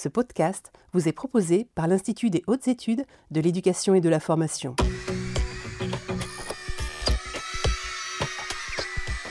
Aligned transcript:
Ce 0.00 0.08
podcast 0.08 0.70
vous 0.92 1.08
est 1.08 1.12
proposé 1.12 1.66
par 1.74 1.88
l'Institut 1.88 2.30
des 2.30 2.44
hautes 2.46 2.68
études 2.68 3.04
de 3.32 3.40
l'éducation 3.40 3.94
et 3.94 4.00
de 4.00 4.08
la 4.08 4.20
formation. 4.20 4.76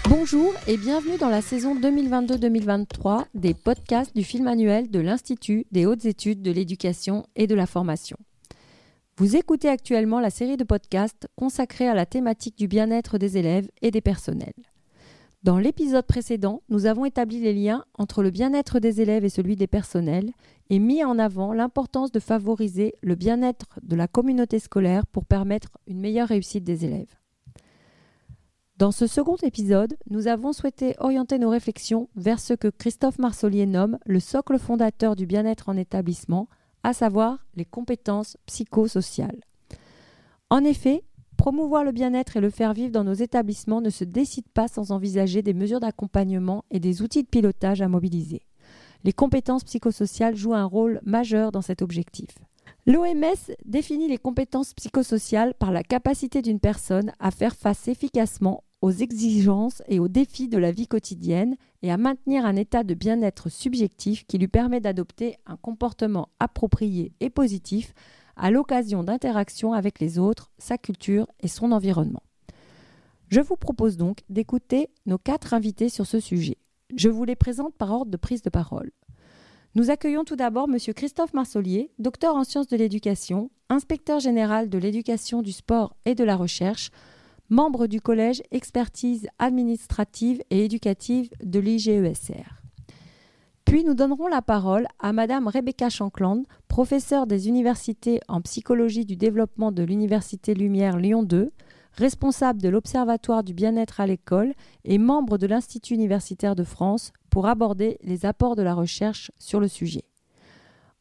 Bonjour 0.09 0.53
et 0.67 0.75
bienvenue 0.75 1.17
dans 1.17 1.29
la 1.29 1.41
saison 1.41 1.73
2022-2023 1.79 3.27
des 3.33 3.53
podcasts 3.53 4.13
du 4.13 4.25
film 4.25 4.47
annuel 4.47 4.91
de 4.91 4.99
l'Institut 4.99 5.65
des 5.71 5.85
hautes 5.85 6.03
études 6.03 6.41
de 6.41 6.51
l'éducation 6.51 7.25
et 7.37 7.47
de 7.47 7.55
la 7.55 7.65
formation. 7.65 8.17
Vous 9.15 9.37
écoutez 9.37 9.69
actuellement 9.69 10.19
la 10.19 10.29
série 10.29 10.57
de 10.57 10.65
podcasts 10.65 11.29
consacrée 11.37 11.87
à 11.87 11.95
la 11.95 12.05
thématique 12.05 12.57
du 12.57 12.67
bien-être 12.67 13.17
des 13.17 13.37
élèves 13.37 13.69
et 13.81 13.89
des 13.89 14.01
personnels. 14.01 14.51
Dans 15.43 15.59
l'épisode 15.59 16.05
précédent, 16.05 16.61
nous 16.67 16.87
avons 16.87 17.05
établi 17.05 17.39
les 17.39 17.53
liens 17.53 17.85
entre 17.97 18.21
le 18.21 18.31
bien-être 18.31 18.79
des 18.79 18.99
élèves 19.01 19.23
et 19.23 19.29
celui 19.29 19.55
des 19.55 19.67
personnels 19.67 20.31
et 20.69 20.79
mis 20.79 21.03
en 21.03 21.17
avant 21.19 21.53
l'importance 21.53 22.11
de 22.11 22.19
favoriser 22.19 22.93
le 23.01 23.15
bien-être 23.15 23.79
de 23.83 23.95
la 23.95 24.07
communauté 24.07 24.59
scolaire 24.59 25.05
pour 25.05 25.25
permettre 25.25 25.77
une 25.87 25.99
meilleure 25.99 26.27
réussite 26.27 26.63
des 26.63 26.85
élèves. 26.85 27.15
Dans 28.77 28.91
ce 28.91 29.07
second 29.07 29.37
épisode, 29.37 29.97
nous 30.09 30.27
avons 30.27 30.53
souhaité 30.53 30.95
orienter 30.99 31.39
nos 31.39 31.49
réflexions 31.49 32.09
vers 32.15 32.39
ce 32.39 32.53
que 32.53 32.67
Christophe 32.67 33.17
Marsollier 33.17 33.65
nomme 33.65 33.97
le 34.05 34.19
socle 34.19 34.59
fondateur 34.59 35.15
du 35.15 35.25
bien-être 35.25 35.69
en 35.69 35.77
établissement, 35.77 36.47
à 36.83 36.93
savoir 36.93 37.39
les 37.55 37.65
compétences 37.65 38.37
psychosociales. 38.45 39.41
En 40.49 40.63
effet, 40.63 41.03
Promouvoir 41.37 41.83
le 41.83 41.91
bien-être 41.91 42.35
et 42.35 42.41
le 42.41 42.49
faire 42.49 42.73
vivre 42.73 42.91
dans 42.91 43.03
nos 43.03 43.13
établissements 43.13 43.79
ne 43.79 43.91
se 43.91 44.03
décide 44.03 44.49
pas 44.49 44.67
sans 44.67 44.91
envisager 44.91 45.43
des 45.43 45.53
mesures 45.53 45.79
d'accompagnement 45.79 46.65
et 46.71 46.79
des 46.79 47.03
outils 47.03 47.23
de 47.23 47.27
pilotage 47.27 47.81
à 47.81 47.87
mobiliser. 47.87 48.41
Les 49.03 49.13
compétences 49.13 49.63
psychosociales 49.63 50.35
jouent 50.35 50.53
un 50.53 50.65
rôle 50.65 51.01
majeur 51.05 51.51
dans 51.51 51.61
cet 51.61 51.81
objectif. 51.81 52.29
L'OMS 52.85 53.53
définit 53.65 54.07
les 54.07 54.17
compétences 54.17 54.73
psychosociales 54.73 55.53
par 55.53 55.71
la 55.71 55.83
capacité 55.83 56.41
d'une 56.41 56.59
personne 56.59 57.11
à 57.19 57.31
faire 57.31 57.55
face 57.55 57.87
efficacement 57.87 58.63
aux 58.81 58.91
exigences 58.91 59.81
et 59.87 59.99
aux 59.99 60.07
défis 60.07 60.47
de 60.47 60.57
la 60.57 60.71
vie 60.71 60.87
quotidienne 60.87 61.55
et 61.81 61.91
à 61.91 61.97
maintenir 61.97 62.45
un 62.45 62.55
état 62.55 62.83
de 62.83 62.93
bien-être 62.93 63.49
subjectif 63.49 64.25
qui 64.25 64.37
lui 64.37 64.47
permet 64.47 64.79
d'adopter 64.79 65.37
un 65.45 65.57
comportement 65.57 66.29
approprié 66.39 67.11
et 67.19 67.29
positif 67.29 67.93
à 68.35 68.51
l'occasion 68.51 69.03
d'interactions 69.03 69.73
avec 69.73 69.99
les 69.99 70.19
autres, 70.19 70.51
sa 70.57 70.77
culture 70.77 71.27
et 71.41 71.47
son 71.47 71.71
environnement. 71.71 72.23
Je 73.29 73.41
vous 73.41 73.57
propose 73.57 73.97
donc 73.97 74.19
d'écouter 74.29 74.89
nos 75.05 75.17
quatre 75.17 75.53
invités 75.53 75.89
sur 75.89 76.05
ce 76.05 76.19
sujet. 76.19 76.57
Je 76.95 77.09
vous 77.09 77.25
les 77.25 77.35
présente 77.35 77.75
par 77.75 77.91
ordre 77.91 78.11
de 78.11 78.17
prise 78.17 78.41
de 78.41 78.49
parole. 78.49 78.91
Nous 79.75 79.89
accueillons 79.89 80.23
tout 80.23 80.37
d'abord 80.37 80.69
M. 80.69 80.77
Christophe 80.93 81.33
Marsollier, 81.33 81.91
docteur 81.99 82.35
en 82.35 82.45
sciences 82.45 82.67
de 82.67 82.77
l'éducation, 82.77 83.51
inspecteur 83.69 84.19
général 84.21 84.69
de 84.69 84.77
l'éducation, 84.77 85.41
du 85.41 85.51
sport 85.51 85.97
et 86.05 86.15
de 86.15 86.23
la 86.23 86.37
recherche, 86.37 86.91
membre 87.49 87.87
du 87.87 87.99
collège 87.99 88.41
expertise 88.51 89.27
administrative 89.37 90.41
et 90.49 90.63
éducative 90.63 91.29
de 91.43 91.59
l'IGESR. 91.59 92.61
Puis 93.65 93.83
nous 93.83 93.93
donnerons 93.93 94.27
la 94.27 94.41
parole 94.41 94.87
à 94.99 95.11
Madame 95.11 95.49
Rebecca 95.49 95.89
Shankland, 95.89 96.43
professeure 96.69 97.27
des 97.27 97.49
universités 97.49 98.21
en 98.29 98.39
psychologie 98.41 99.05
du 99.05 99.17
développement 99.17 99.73
de 99.73 99.83
l'Université 99.83 100.53
Lumière 100.53 100.95
Lyon 100.95 101.21
2, 101.21 101.51
responsable 101.97 102.61
de 102.61 102.69
l'Observatoire 102.69 103.43
du 103.43 103.53
bien-être 103.53 103.99
à 103.99 104.07
l'école 104.07 104.53
et 104.85 104.97
membre 104.97 105.37
de 105.37 105.47
l'Institut 105.47 105.95
universitaire 105.95 106.55
de 106.55 106.63
France, 106.63 107.11
pour 107.29 107.47
aborder 107.47 107.97
les 108.03 108.25
apports 108.25 108.55
de 108.55 108.63
la 108.63 108.73
recherche 108.73 109.31
sur 109.37 109.59
le 109.59 109.67
sujet. 109.67 110.03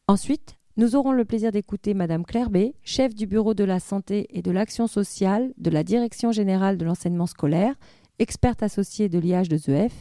Ensuite, 0.08 0.56
nous 0.76 0.94
aurons 0.94 1.12
le 1.12 1.24
plaisir 1.24 1.52
d'écouter 1.52 1.94
Madame 1.94 2.24
Claire 2.24 2.50
B, 2.50 2.72
chef 2.82 3.14
du 3.14 3.26
Bureau 3.26 3.54
de 3.54 3.64
la 3.64 3.80
santé 3.80 4.26
et 4.30 4.42
de 4.42 4.50
l'action 4.50 4.86
sociale 4.86 5.54
de 5.56 5.70
la 5.70 5.82
Direction 5.82 6.32
générale 6.32 6.76
de 6.76 6.84
l'enseignement 6.84 7.26
scolaire, 7.26 7.74
experte 8.18 8.62
associée 8.62 9.08
de 9.08 9.18
l'IH2EF, 9.18 9.92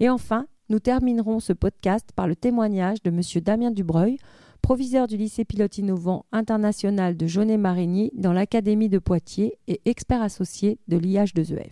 et 0.00 0.08
enfin 0.08 0.46
nous 0.68 0.80
terminerons 0.80 1.38
ce 1.38 1.52
podcast 1.52 2.10
par 2.14 2.26
le 2.26 2.34
témoignage 2.34 3.02
de 3.02 3.10
M. 3.10 3.20
Damien 3.42 3.70
Dubreuil, 3.70 4.18
proviseur 4.62 5.06
du 5.06 5.16
lycée 5.16 5.44
pilote 5.44 5.78
innovant 5.78 6.26
international 6.32 7.16
de 7.16 7.26
Jaunet-Marigny 7.26 8.10
dans 8.14 8.32
l'Académie 8.32 8.88
de 8.88 8.98
Poitiers 8.98 9.58
et 9.68 9.80
expert 9.84 10.22
associé 10.22 10.78
de 10.88 10.98
l'IH2EF. 10.98 11.70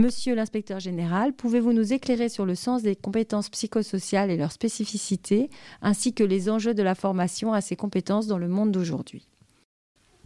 Monsieur 0.00 0.34
l'inspecteur 0.34 0.80
général, 0.80 1.34
pouvez-vous 1.34 1.74
nous 1.74 1.92
éclairer 1.92 2.30
sur 2.30 2.46
le 2.46 2.54
sens 2.54 2.82
des 2.82 2.96
compétences 2.96 3.50
psychosociales 3.50 4.30
et 4.30 4.36
leurs 4.38 4.52
spécificités, 4.52 5.50
ainsi 5.82 6.14
que 6.14 6.24
les 6.24 6.48
enjeux 6.48 6.72
de 6.72 6.82
la 6.82 6.94
formation 6.94 7.52
à 7.52 7.60
ces 7.60 7.76
compétences 7.76 8.26
dans 8.26 8.38
le 8.38 8.48
monde 8.48 8.72
d'aujourd'hui? 8.72 9.28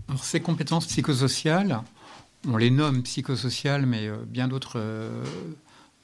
Alors, 0.06 0.22
ces 0.22 0.40
compétences 0.40 0.86
psychosociales, 0.86 1.80
on 2.46 2.56
les 2.56 2.70
nomme 2.70 3.02
psychosociales, 3.02 3.86
mais 3.86 4.06
euh, 4.06 4.16
bien 4.26 4.46
d'autres 4.46 4.76
euh, 4.76 5.24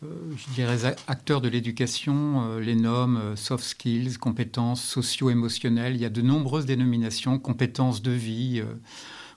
je 0.03 0.55
dirais, 0.55 0.97
acteurs 1.09 1.41
de 1.41 1.49
l'éducation 1.49 2.43
euh, 2.43 2.61
les 2.61 2.75
nomment 2.75 3.19
euh, 3.19 3.37
soft 3.37 3.65
skills, 3.65 4.17
compétences 4.17 4.83
socio-émotionnelles. 4.83 5.95
Il 5.95 6.01
y 6.01 6.07
a 6.07 6.11
de 6.11 6.23
nombreuses 6.23 6.65
dénominations, 6.65 7.39
compétences 7.39 8.01
de 8.01 8.11
vie, 8.11 8.63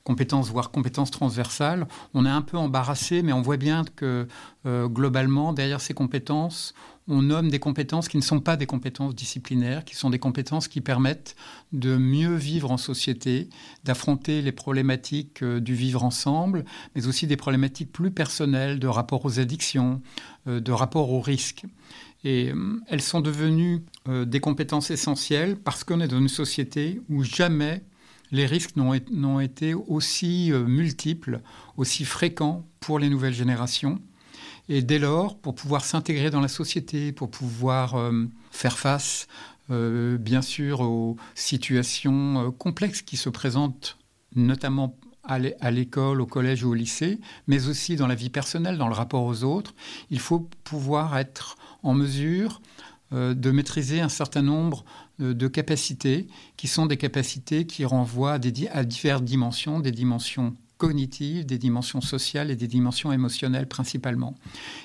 compétences, 0.03 0.49
voire 0.49 0.71
compétences 0.71 1.11
transversales. 1.11 1.87
On 2.13 2.25
est 2.25 2.29
un 2.29 2.41
peu 2.41 2.57
embarrassé, 2.57 3.23
mais 3.23 3.33
on 3.33 3.41
voit 3.41 3.57
bien 3.57 3.83
que 3.95 4.27
globalement, 4.65 5.53
derrière 5.53 5.81
ces 5.81 5.93
compétences, 5.93 6.73
on 7.07 7.21
nomme 7.21 7.49
des 7.49 7.59
compétences 7.59 8.07
qui 8.07 8.17
ne 8.17 8.21
sont 8.21 8.39
pas 8.39 8.55
des 8.55 8.65
compétences 8.65 9.15
disciplinaires, 9.15 9.83
qui 9.83 9.95
sont 9.95 10.09
des 10.09 10.19
compétences 10.19 10.67
qui 10.67 10.81
permettent 10.81 11.35
de 11.73 11.97
mieux 11.97 12.35
vivre 12.35 12.71
en 12.71 12.77
société, 12.77 13.49
d'affronter 13.83 14.41
les 14.41 14.51
problématiques 14.51 15.43
euh, 15.43 15.59
du 15.59 15.75
vivre 15.75 16.03
ensemble, 16.03 16.63
mais 16.95 17.07
aussi 17.07 17.27
des 17.27 17.35
problématiques 17.35 17.91
plus 17.91 18.11
personnelles 18.11 18.79
de 18.79 18.87
rapport 18.87 19.25
aux 19.25 19.39
addictions, 19.39 20.01
euh, 20.47 20.59
de 20.59 20.71
rapport 20.71 21.11
aux 21.11 21.21
risques. 21.21 21.65
Et 22.23 22.51
euh, 22.51 22.79
elles 22.87 23.01
sont 23.01 23.21
devenues 23.21 23.81
des 24.07 24.39
compétences 24.39 24.91
essentielles 24.91 25.57
parce 25.57 25.83
qu'on 25.83 26.01
est 26.01 26.07
dans 26.07 26.19
une 26.19 26.29
société 26.29 27.01
où 27.09 27.23
jamais 27.23 27.83
les 28.31 28.45
risques 28.45 28.75
n'ont 28.75 29.39
été 29.39 29.73
aussi 29.73 30.51
multiples, 30.51 31.41
aussi 31.77 32.03
fréquents 32.03 32.65
pour 32.79 32.99
les 32.99 33.09
nouvelles 33.09 33.33
générations. 33.33 34.01
Et 34.69 34.81
dès 34.81 34.99
lors, 34.99 35.37
pour 35.37 35.55
pouvoir 35.55 35.83
s'intégrer 35.83 36.29
dans 36.29 36.39
la 36.39 36.47
société, 36.47 37.11
pour 37.11 37.29
pouvoir 37.29 37.95
euh, 37.95 38.25
faire 38.51 38.77
face, 38.77 39.27
euh, 39.69 40.17
bien 40.17 40.41
sûr, 40.41 40.81
aux 40.81 41.17
situations 41.35 42.47
euh, 42.47 42.51
complexes 42.51 43.01
qui 43.01 43.17
se 43.17 43.29
présentent, 43.29 43.97
notamment 44.35 44.97
à 45.25 45.71
l'école, 45.71 46.19
au 46.19 46.25
collège 46.25 46.65
ou 46.65 46.71
au 46.71 46.73
lycée, 46.73 47.21
mais 47.47 47.69
aussi 47.69 47.95
dans 47.95 48.07
la 48.07 48.15
vie 48.15 48.29
personnelle, 48.29 48.77
dans 48.77 48.89
le 48.89 48.93
rapport 48.93 49.23
aux 49.23 49.45
autres, 49.45 49.73
il 50.09 50.19
faut 50.19 50.49
pouvoir 50.65 51.17
être 51.17 51.55
en 51.81 51.93
mesure 51.93 52.61
de 53.11 53.51
maîtriser 53.51 54.01
un 54.01 54.09
certain 54.09 54.41
nombre 54.41 54.83
de 55.19 55.47
capacités 55.47 56.27
qui 56.57 56.67
sont 56.67 56.87
des 56.87 56.97
capacités 56.97 57.65
qui 57.65 57.85
renvoient 57.85 58.33
à 58.33 58.83
diverses 58.83 59.23
dimensions, 59.23 59.79
des 59.79 59.93
dimensions 59.93 60.55
cognitives, 60.83 61.45
des 61.45 61.57
dimensions 61.57 62.01
sociales 62.01 62.51
et 62.51 62.57
des 62.57 62.67
dimensions 62.67 63.13
émotionnelles 63.13 63.67
principalement. 63.67 64.35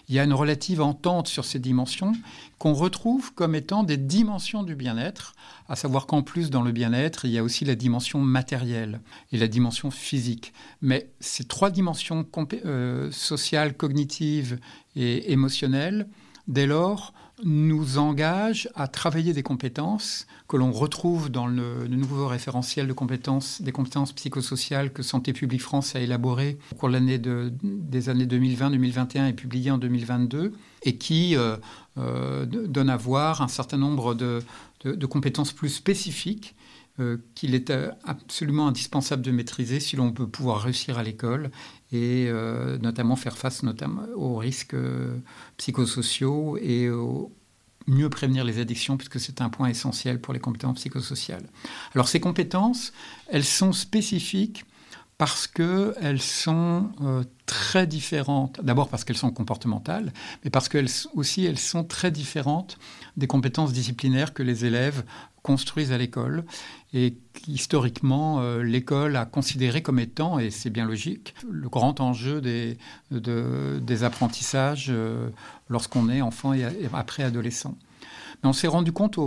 Il 0.08 0.14
y 0.14 0.20
a 0.20 0.22
une 0.22 0.32
relative 0.32 0.80
entente 0.80 1.26
sur 1.26 1.44
ces 1.44 1.58
dimensions 1.58 2.12
qu'on 2.58 2.72
retrouve 2.72 3.34
comme 3.34 3.56
étant 3.56 3.82
des 3.82 3.96
dimensions 3.96 4.62
du 4.62 4.76
bien-être, 4.76 5.34
à 5.68 5.74
savoir 5.74 6.06
qu'en 6.06 6.22
plus 6.22 6.50
dans 6.50 6.62
le 6.62 6.70
bien-être, 6.70 7.24
il 7.24 7.32
y 7.32 7.38
a 7.38 7.42
aussi 7.42 7.64
la 7.64 7.74
dimension 7.74 8.20
matérielle 8.20 9.00
et 9.32 9.38
la 9.38 9.48
dimension 9.48 9.90
physique. 9.90 10.52
Mais 10.82 11.10
ces 11.18 11.42
trois 11.42 11.70
dimensions 11.70 12.24
euh, 12.64 13.10
sociales, 13.10 13.76
cognitives 13.76 14.60
et 14.94 15.32
émotionnelles, 15.32 16.06
dès 16.46 16.66
lors, 16.66 17.12
nous 17.44 17.98
engage 17.98 18.68
à 18.74 18.88
travailler 18.88 19.32
des 19.32 19.42
compétences 19.42 20.26
que 20.48 20.56
l'on 20.56 20.72
retrouve 20.72 21.30
dans 21.30 21.46
le, 21.46 21.86
nouveau 21.88 22.26
référentiel 22.26 22.86
de 22.88 22.92
compétences, 22.92 23.62
des 23.62 23.72
compétences 23.72 24.12
psychosociales 24.12 24.92
que 24.92 25.02
Santé 25.02 25.32
publique 25.32 25.62
France 25.62 25.94
a 25.94 26.00
élaboré 26.00 26.58
au 26.72 26.74
cours 26.76 26.88
de 26.88 26.94
l'année 26.94 27.18
des 27.18 28.08
années 28.08 28.26
2020-2021 28.26 29.28
et 29.28 29.32
publié 29.32 29.70
en 29.70 29.78
2022, 29.78 30.52
et 30.82 30.96
qui 30.96 31.36
euh, 31.36 31.56
euh, 31.98 32.46
donne 32.46 32.90
à 32.90 32.96
voir 32.96 33.42
un 33.42 33.48
certain 33.48 33.78
nombre 33.78 34.14
de, 34.14 34.42
compétences 35.06 35.52
plus 35.52 35.70
spécifiques 35.70 36.54
qu'il 37.34 37.54
est 37.54 37.72
absolument 38.04 38.68
indispensable 38.68 39.22
de 39.22 39.30
maîtriser 39.30 39.80
si 39.80 39.96
l'on 39.96 40.12
peut 40.12 40.26
pouvoir 40.26 40.62
réussir 40.62 40.98
à 40.98 41.02
l'école 41.02 41.50
et 41.92 42.26
euh, 42.28 42.78
notamment 42.78 43.16
faire 43.16 43.38
face 43.38 43.62
notamment 43.62 44.02
aux 44.16 44.36
risques 44.36 44.74
euh, 44.74 45.18
psychosociaux 45.56 46.56
et 46.58 46.88
mieux 47.86 48.10
prévenir 48.10 48.44
les 48.44 48.60
addictions 48.60 48.96
puisque 48.96 49.18
c'est 49.18 49.40
un 49.40 49.48
point 49.48 49.68
essentiel 49.68 50.20
pour 50.20 50.34
les 50.34 50.40
compétences 50.40 50.76
psychosociales. 50.76 51.48
Alors 51.94 52.08
ces 52.08 52.20
compétences, 52.20 52.92
elles 53.28 53.44
sont 53.44 53.72
spécifiques 53.72 54.64
parce 55.18 55.48
qu'elles 55.48 56.22
sont 56.22 56.90
euh, 57.02 57.24
très 57.44 57.88
différentes. 57.88 58.60
D'abord 58.62 58.88
parce 58.88 59.02
qu'elles 59.02 59.16
sont 59.16 59.32
comportementales, 59.32 60.12
mais 60.44 60.50
parce 60.50 60.68
qu'elles 60.68 60.88
aussi 61.14 61.44
elles 61.44 61.58
sont 61.58 61.82
très 61.82 62.12
différentes 62.12 62.78
des 63.16 63.26
compétences 63.26 63.72
disciplinaires 63.72 64.32
que 64.32 64.44
les 64.44 64.64
élèves 64.64 65.02
construisent 65.48 65.92
à 65.92 65.98
l'école 65.98 66.44
et 66.92 67.16
historiquement 67.46 68.40
euh, 68.40 68.62
l'école 68.62 69.16
a 69.16 69.24
considéré 69.24 69.80
comme 69.80 69.98
étant, 69.98 70.38
et 70.38 70.50
c'est 70.50 70.68
bien 70.68 70.84
logique, 70.84 71.34
le 71.50 71.70
grand 71.70 72.00
enjeu 72.00 72.42
des, 72.42 72.76
des 73.10 74.04
apprentissages 74.04 74.88
euh, 74.90 75.30
lorsqu'on 75.70 76.10
est 76.10 76.20
enfant 76.20 76.52
et, 76.52 76.66
après 76.92 77.22
adolescent. 77.22 77.78
Mais 78.42 78.50
on 78.50 78.52
s'est 78.52 78.68
rendu 78.68 78.92
compte 78.92 79.18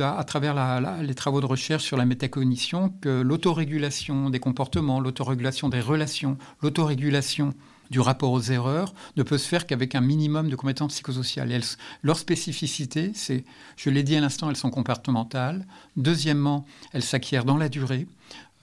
à 0.00 0.24
travers 0.24 0.54
les 1.02 1.14
travaux 1.14 1.42
de 1.42 1.46
recherche 1.46 1.84
sur 1.84 1.98
la 1.98 2.06
métacognition 2.06 2.88
que 3.02 3.20
l'autorégulation 3.20 4.30
des 4.30 4.40
comportements, 4.40 4.98
l'autorégulation 4.98 5.68
des 5.68 5.80
relations, 5.80 6.38
l'autorégulation 6.62 7.52
du 7.90 8.00
rapport 8.00 8.30
aux 8.30 8.40
erreurs 8.40 8.94
ne 9.16 9.22
peut 9.22 9.38
se 9.38 9.48
faire 9.48 9.66
qu'avec 9.66 9.94
un 9.94 10.00
minimum 10.00 10.48
de 10.48 10.56
compétences 10.56 10.92
psychosociales. 10.92 11.52
Et 11.52 11.60
leur 12.02 12.18
spécificité, 12.18 13.10
c'est, 13.14 13.44
je 13.76 13.90
l'ai 13.90 14.02
dit 14.02 14.16
à 14.16 14.20
l'instant, 14.20 14.48
elles 14.48 14.56
sont 14.56 14.70
comportementales. 14.70 15.66
Deuxièmement, 15.96 16.64
elles 16.92 17.02
s'acquièrent 17.02 17.44
dans 17.44 17.56
la 17.56 17.68
durée. 17.68 18.06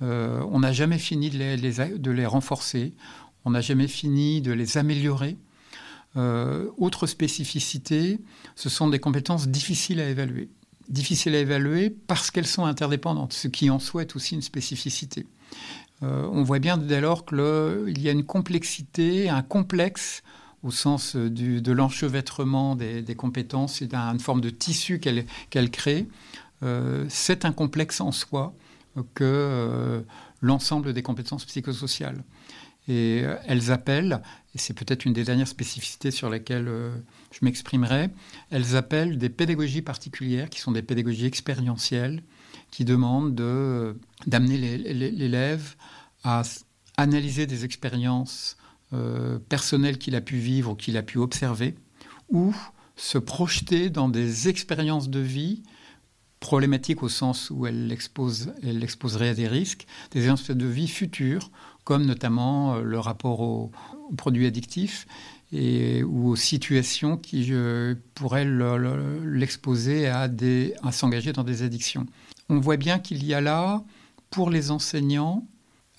Euh, 0.01 0.41
on 0.49 0.59
n'a 0.59 0.71
jamais 0.71 0.97
fini 0.97 1.29
de 1.29 2.11
les, 2.11 2.25
renforcer. 2.25 2.93
On 3.45 3.51
n'a 3.51 3.61
jamais 3.61 3.87
fini 3.87 4.41
de 4.41 4.53
les 4.53 4.77
améliorer. 4.77 5.37
Euh, 6.15 6.69
autre 6.77 7.05
spécificité, 7.05 8.19
ce 8.55 8.69
sont 8.69 8.87
des 8.87 8.99
compétences 8.99 9.49
difficiles 9.49 9.99
à 9.99 10.09
évaluer. 10.09 10.49
Difficiles 10.87 11.35
à 11.35 11.39
évaluer 11.39 11.89
parce 11.89 12.31
qu'elles 12.31 12.47
sont 12.47 12.65
interdépendantes, 12.65 13.33
ce 13.33 13.49
qui 13.49 13.69
en 13.69 13.79
soit 13.79 14.15
aussi 14.15 14.35
une 14.35 14.41
spécificité. 14.41 15.25
Euh, 16.03 16.27
on 16.31 16.43
voit 16.43 16.59
bien 16.59 16.77
dès 16.77 17.01
lors 17.01 17.25
qu'il 17.25 17.99
y 17.99 18.09
a 18.09 18.11
une 18.11 18.25
complexité, 18.25 19.29
un 19.29 19.41
complexe 19.41 20.23
au 20.63 20.71
sens 20.71 21.15
de 21.15 21.71
l'enchevêtrement 21.71 22.75
des, 22.75 23.15
compétences 23.15 23.81
et 23.81 23.87
d'une 23.87 24.19
forme 24.19 24.41
de 24.41 24.49
tissu 24.49 24.99
qu'elle 24.99 25.71
crée. 25.71 26.07
Euh, 26.63 27.05
c'est 27.09 27.45
un 27.45 27.51
complexe 27.51 28.01
en 28.01 28.11
soi 28.11 28.53
que 29.13 29.23
euh, 29.23 30.01
l'ensemble 30.41 30.93
des 30.93 31.03
compétences 31.03 31.45
psychosociales. 31.45 32.23
Et 32.89 33.23
elles 33.45 33.71
appellent, 33.71 34.21
et 34.55 34.57
c'est 34.57 34.73
peut-être 34.73 35.03
une 35.03 35.11
des 35.11 35.25
dernières 35.25 35.47
spécificités 35.49 36.09
sur 36.09 36.29
lesquelles 36.29 36.71
je 37.31 37.39
m'exprimerai, 37.41 38.09
elles 38.49 38.77
appellent 38.77 39.17
des 39.17 39.27
pédagogies 39.27 39.81
particulières 39.81 40.49
qui 40.49 40.61
sont 40.61 40.71
des 40.71 40.81
pédagogies 40.81 41.25
expérientielles, 41.25 42.23
qui 42.71 42.85
demande 42.85 43.35
d'amener 44.27 44.57
l'élève 44.77 45.75
à 46.23 46.43
analyser 46.97 47.45
des 47.45 47.63
expériences 47.63 48.57
euh, 48.93 49.37
personnelles 49.49 49.97
qu'il 49.97 50.15
a 50.15 50.21
pu 50.21 50.37
vivre 50.37 50.71
ou 50.71 50.75
qu'il 50.75 50.97
a 50.97 51.03
pu 51.03 51.17
observer, 51.17 51.75
ou 52.29 52.55
se 52.95 53.17
projeter 53.17 53.89
dans 53.89 54.09
des 54.09 54.49
expériences 54.49 55.09
de 55.09 55.19
vie 55.19 55.63
problématiques 56.39 57.03
au 57.03 57.09
sens 57.09 57.49
où 57.49 57.65
elle 57.65 57.87
l'exposerait 57.87 59.29
à 59.29 59.33
des 59.33 59.47
risques, 59.47 59.85
des 60.11 60.19
expériences 60.19 60.51
de 60.51 60.65
vie 60.65 60.87
futures, 60.87 61.51
comme 61.83 62.05
notamment 62.05 62.75
euh, 62.75 62.81
le 62.81 62.99
rapport 62.99 63.41
aux, 63.41 63.71
produits 64.17 64.45
addictifs 64.45 65.05
et, 65.51 66.01
ou 66.03 66.29
aux 66.29 66.35
situations 66.37 67.17
qui 67.17 67.51
pourraient 68.15 68.47
l'exposer 69.25 70.07
à, 70.07 70.29
à 70.83 70.91
s'engager 70.93 71.33
dans 71.33 71.43
des 71.43 71.61
addictions 71.63 72.05
on 72.49 72.59
voit 72.59 72.77
bien 72.77 72.99
qu'il 72.99 73.25
y 73.25 73.33
a 73.33 73.41
là, 73.41 73.83
pour 74.29 74.49
les 74.49 74.71
enseignants, 74.71 75.47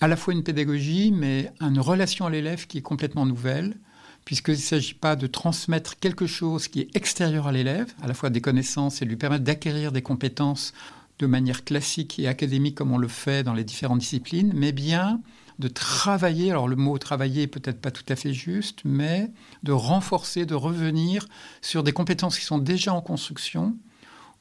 à 0.00 0.08
la 0.08 0.16
fois 0.16 0.34
une 0.34 0.44
pédagogie, 0.44 1.12
mais 1.12 1.52
une 1.60 1.80
relation 1.80 2.26
à 2.26 2.30
l'élève 2.30 2.66
qui 2.66 2.78
est 2.78 2.82
complètement 2.82 3.26
nouvelle, 3.26 3.76
puisqu'il 4.24 4.52
ne 4.52 4.56
s'agit 4.56 4.94
pas 4.94 5.16
de 5.16 5.26
transmettre 5.26 5.98
quelque 5.98 6.26
chose 6.26 6.68
qui 6.68 6.80
est 6.80 6.96
extérieur 6.96 7.46
à 7.46 7.52
l'élève, 7.52 7.92
à 8.02 8.06
la 8.06 8.14
fois 8.14 8.30
des 8.30 8.40
connaissances 8.40 9.00
et 9.00 9.04
lui 9.04 9.16
permettre 9.16 9.44
d'acquérir 9.44 9.90
des 9.90 10.02
compétences 10.02 10.74
de 11.18 11.26
manière 11.26 11.64
classique 11.64 12.18
et 12.18 12.28
académique 12.28 12.76
comme 12.76 12.92
on 12.92 12.98
le 12.98 13.08
fait 13.08 13.42
dans 13.42 13.54
les 13.54 13.64
différentes 13.64 13.98
disciplines, 13.98 14.52
mais 14.54 14.72
bien 14.72 15.20
de 15.58 15.66
travailler, 15.66 16.50
alors 16.50 16.68
le 16.68 16.76
mot 16.76 16.96
travailler 16.98 17.48
peut-être 17.48 17.80
pas 17.80 17.90
tout 17.90 18.04
à 18.08 18.14
fait 18.14 18.32
juste, 18.32 18.80
mais 18.84 19.32
de 19.64 19.72
renforcer, 19.72 20.46
de 20.46 20.54
revenir 20.54 21.26
sur 21.62 21.82
des 21.82 21.92
compétences 21.92 22.38
qui 22.38 22.44
sont 22.44 22.58
déjà 22.58 22.94
en 22.94 23.00
construction 23.00 23.76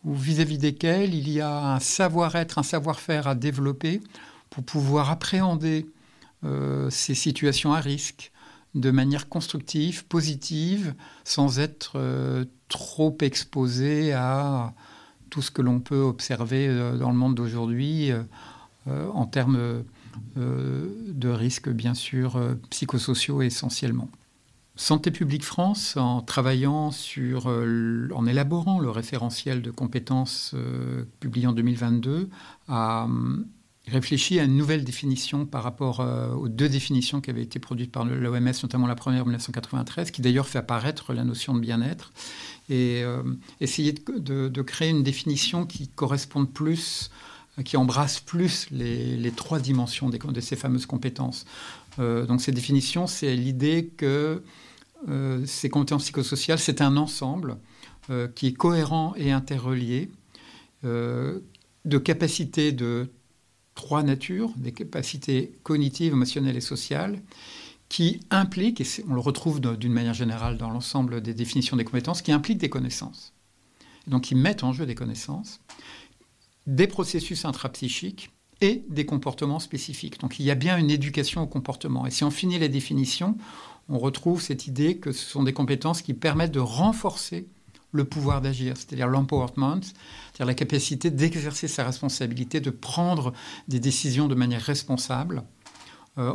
ou 0.07 0.15
vis-à-vis 0.15 0.57
desquels 0.57 1.13
il 1.13 1.29
y 1.29 1.41
a 1.41 1.73
un 1.75 1.79
savoir-être, 1.79 2.57
un 2.57 2.63
savoir-faire 2.63 3.27
à 3.27 3.35
développer 3.35 4.01
pour 4.49 4.63
pouvoir 4.63 5.11
appréhender 5.11 5.85
euh, 6.45 6.89
ces 6.89 7.13
situations 7.13 7.73
à 7.73 7.81
risque 7.81 8.31
de 8.73 8.89
manière 8.89 9.27
constructive, 9.27 10.05
positive, 10.05 10.95
sans 11.25 11.59
être 11.59 11.93
euh, 11.95 12.45
trop 12.69 13.17
exposé 13.19 14.13
à 14.13 14.73
tout 15.29 15.41
ce 15.41 15.51
que 15.51 15.61
l'on 15.61 15.81
peut 15.81 15.99
observer 15.99 16.67
euh, 16.69 16.97
dans 16.97 17.11
le 17.11 17.17
monde 17.17 17.35
d'aujourd'hui 17.35 18.11
en 18.89 19.25
termes 19.25 19.83
de 20.37 21.27
risques, 21.27 21.67
bien 21.67 21.93
sûr, 21.93 22.41
psychosociaux 22.69 23.41
essentiellement. 23.41 24.07
Santé 24.77 25.09
publique 25.09 25.43
France, 25.43 25.97
en 25.97 26.21
travaillant 26.21 26.91
sur, 26.91 27.49
euh, 27.49 28.09
en 28.13 28.27
élaborant 28.27 28.79
le 28.79 28.91
référentiel 28.91 29.63
de 29.63 29.71
compétences 29.71 30.51
euh, 30.53 31.03
publié 31.19 31.47
en 31.47 31.51
2022, 31.53 32.29
a 32.67 33.05
hum, 33.05 33.47
réfléchi 33.87 34.39
à 34.39 34.43
une 34.43 34.55
nouvelle 34.55 34.83
définition 34.83 35.47
par 35.47 35.63
rapport 35.63 36.01
euh, 36.01 36.29
aux 36.29 36.47
deux 36.47 36.69
définitions 36.69 37.21
qui 37.21 37.31
avaient 37.31 37.41
été 37.41 37.57
produites 37.57 37.91
par 37.91 38.05
l'OMS, 38.05 38.51
notamment 38.61 38.85
la 38.85 38.93
première 38.93 39.23
en 39.23 39.25
1993, 39.25 40.11
qui 40.11 40.21
d'ailleurs 40.21 40.47
fait 40.47 40.59
apparaître 40.59 41.11
la 41.11 41.23
notion 41.23 41.55
de 41.55 41.59
bien-être, 41.59 42.13
et 42.69 43.03
essayer 43.61 43.93
de, 43.93 44.61
créer 44.61 44.89
une 44.89 45.01
définition 45.01 45.65
qui 45.65 45.87
corresponde 45.87 46.51
plus, 46.51 47.09
qui 47.63 47.77
embrasse 47.77 48.19
plus 48.19 48.67
les, 48.71 49.31
trois 49.31 49.59
dimensions 49.59 50.09
de 50.09 50.41
ces 50.41 50.57
fameuses 50.57 50.85
compétences. 50.85 51.45
donc 51.97 52.41
cette 52.41 52.55
définition, 52.55 53.07
c'est 53.07 53.37
l'idée 53.37 53.89
que 53.95 54.43
euh, 55.07 55.45
ces 55.45 55.69
compétences 55.69 56.03
psychosociales, 56.03 56.59
c'est 56.59 56.81
un 56.81 56.97
ensemble 56.97 57.57
euh, 58.09 58.27
qui 58.27 58.47
est 58.47 58.53
cohérent 58.53 59.13
et 59.15 59.31
interrelié 59.31 60.11
euh, 60.83 61.39
de 61.85 61.97
capacités 61.97 62.71
de 62.71 63.09
trois 63.75 64.03
natures, 64.03 64.51
des 64.57 64.71
capacités 64.71 65.57
cognitives, 65.63 66.13
émotionnelles 66.13 66.57
et 66.57 66.61
sociales, 66.61 67.21
qui 67.89 68.19
impliquent, 68.31 68.81
et 68.81 68.87
on 69.07 69.13
le 69.13 69.19
retrouve 69.19 69.61
d'une 69.61 69.93
manière 69.93 70.13
générale 70.13 70.57
dans 70.57 70.69
l'ensemble 70.69 71.21
des 71.21 71.33
définitions 71.33 71.77
des 71.77 71.85
compétences, 71.85 72.21
qui 72.21 72.31
impliquent 72.31 72.57
des 72.57 72.69
connaissances. 72.69 73.33
donc 74.07 74.23
qui 74.23 74.35
mettent 74.35 74.63
en 74.63 74.73
jeu 74.73 74.85
des 74.85 74.95
connaissances, 74.95 75.59
des 76.65 76.87
processus 76.87 77.45
intrapsychiques 77.45 78.31
et 78.61 78.83
des 78.89 79.05
comportements 79.05 79.59
spécifiques. 79.59 80.19
Donc 80.19 80.39
il 80.39 80.45
y 80.45 80.51
a 80.51 80.55
bien 80.55 80.77
une 80.77 80.89
éducation 80.89 81.41
au 81.41 81.47
comportement. 81.47 82.05
Et 82.05 82.11
si 82.11 82.23
on 82.23 82.31
finit 82.31 82.59
les 82.59 82.69
définitions, 82.69 83.37
on 83.89 83.99
retrouve 83.99 84.41
cette 84.41 84.67
idée 84.67 84.97
que 84.97 85.11
ce 85.11 85.25
sont 85.25 85.43
des 85.43 85.53
compétences 85.53 86.01
qui 86.01 86.13
permettent 86.13 86.51
de 86.51 86.59
renforcer 86.59 87.47
le 87.91 88.03
pouvoir 88.03 88.41
d'agir, 88.41 88.75
c'est-à-dire 88.75 89.07
l'empowerment, 89.07 89.81
c'est-à-dire 89.81 90.45
la 90.45 90.53
capacité 90.53 91.09
d'exercer 91.09 91.67
sa 91.67 91.85
responsabilité, 91.85 92.59
de 92.59 92.69
prendre 92.69 93.33
des 93.67 93.79
décisions 93.79 94.27
de 94.27 94.35
manière 94.35 94.61
responsable. 94.61 95.43
Euh, 96.17 96.33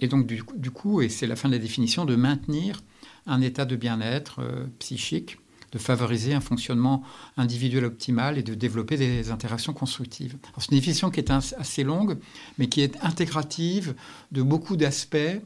et 0.00 0.08
donc, 0.08 0.26
du, 0.26 0.70
coup, 0.70 1.00
et 1.00 1.08
c'est 1.08 1.26
la 1.26 1.36
fin 1.36 1.48
de 1.48 1.54
la 1.54 1.60
définition, 1.60 2.04
de 2.04 2.16
maintenir 2.16 2.82
un 3.26 3.40
état 3.40 3.64
de 3.64 3.76
bien-être 3.76 4.40
euh, 4.40 4.66
psychique, 4.78 5.38
de 5.72 5.78
favoriser 5.78 6.34
un 6.34 6.40
fonctionnement 6.40 7.02
individuel 7.36 7.84
optimal 7.84 8.38
et 8.38 8.42
de 8.42 8.54
développer 8.54 8.96
des 8.96 9.30
interactions 9.30 9.72
constructives. 9.72 10.36
C'est 10.58 10.70
une 10.70 10.78
définition 10.78 11.10
qui 11.10 11.20
est 11.20 11.30
assez 11.30 11.82
longue, 11.82 12.18
mais 12.58 12.68
qui 12.68 12.82
est 12.82 12.96
intégrative 13.02 13.94
de 14.30 14.42
beaucoup 14.42 14.76
d'aspects 14.76 15.40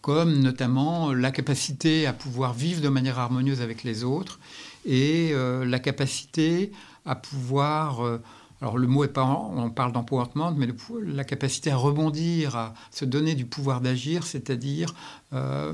comme 0.00 0.38
notamment 0.38 1.12
la 1.12 1.30
capacité 1.30 2.06
à 2.06 2.12
pouvoir 2.12 2.54
vivre 2.54 2.80
de 2.80 2.88
manière 2.88 3.18
harmonieuse 3.18 3.60
avec 3.60 3.82
les 3.82 4.04
autres 4.04 4.38
et 4.84 5.30
euh, 5.32 5.64
la 5.64 5.78
capacité 5.78 6.72
à 7.04 7.16
pouvoir, 7.16 8.04
euh, 8.04 8.20
alors 8.62 8.78
le 8.78 8.86
mot 8.86 9.04
est 9.04 9.08
pas, 9.08 9.24
on 9.24 9.70
parle 9.70 9.92
d'empowerment, 9.92 10.52
mais 10.56 10.68
la 11.02 11.24
capacité 11.24 11.70
à 11.70 11.76
rebondir, 11.76 12.56
à 12.56 12.74
se 12.90 13.04
donner 13.04 13.34
du 13.34 13.46
pouvoir 13.46 13.80
d'agir, 13.80 14.24
c'est-à-dire 14.24 14.94
euh, 15.32 15.72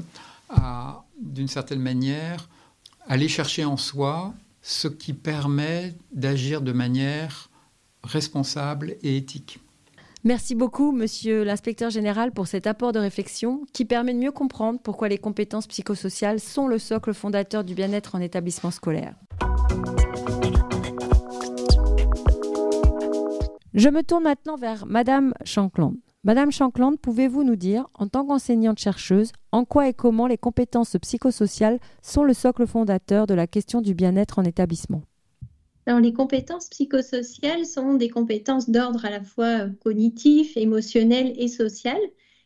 à, 0.49 1.05
d'une 1.21 1.49
certaine 1.49 1.81
manière, 1.81 2.49
aller 3.07 3.29
chercher 3.29 3.65
en 3.65 3.77
soi 3.77 4.35
ce 4.63 4.89
qui 4.89 5.13
permet 5.13 5.95
d'agir 6.13 6.61
de 6.61 6.73
manière 6.73 7.51
responsable 8.03 8.97
et 9.03 9.17
éthique. 9.17 9.61
Merci 10.25 10.57
beaucoup, 10.57 10.91
monsieur 10.91 11.45
l'inspecteur 11.45 11.91
général, 11.91 12.33
pour 12.33 12.49
cet 12.49 12.67
apport 12.67 12.91
de 12.91 12.99
réflexion 12.99 13.65
qui 13.73 13.85
permet 13.85 14.13
de 14.13 14.19
mieux 14.19 14.33
comprendre 14.33 14.81
pourquoi 14.83 15.09
les 15.09 15.19
compétences 15.19 15.69
psychosociales 15.69 16.41
sont 16.41 16.67
le 16.67 16.79
socle 16.79 17.15
fondateur 17.15 17.63
du 17.63 17.75
bien-être 17.75 18.17
en 18.17 18.21
établissement 18.21 18.73
scolaire. 18.73 19.15
Je 23.75 23.89
me 23.89 24.03
tourne 24.03 24.25
maintenant 24.25 24.57
vers 24.57 24.85
madame 24.87 25.33
Shankland. 25.45 25.95
Madame 26.27 26.51
Shankland, 26.51 26.97
pouvez-vous 26.97 27.45
nous 27.45 27.55
dire, 27.55 27.87
en 27.95 28.09
tant 28.09 28.27
qu'enseignante 28.27 28.81
chercheuse, 28.81 29.31
en 29.53 29.65
quoi 29.65 29.89
et 29.89 29.93
comment 29.93 30.27
les 30.27 30.37
compétences 30.37 30.97
psychosociales 31.01 31.79
sont 32.03 32.25
le 32.25 32.35
socle 32.35 32.67
fondateur 32.67 33.29
de 33.29 33.35
la 33.35 33.47
question 33.47 33.81
du 33.81 33.95
bien-être 33.95 34.41
en 34.41 34.43
établissement? 34.43 35.03
Alors, 35.87 36.01
les 36.01 36.13
compétences 36.13 36.69
psychosociales 36.69 37.65
sont 37.65 37.95
des 37.95 38.09
compétences 38.09 38.69
d'ordre 38.69 39.05
à 39.05 39.11
la 39.11 39.23
fois 39.23 39.69
cognitif, 39.85 40.57
émotionnel 40.57 41.33
et 41.37 41.47
social 41.47 42.01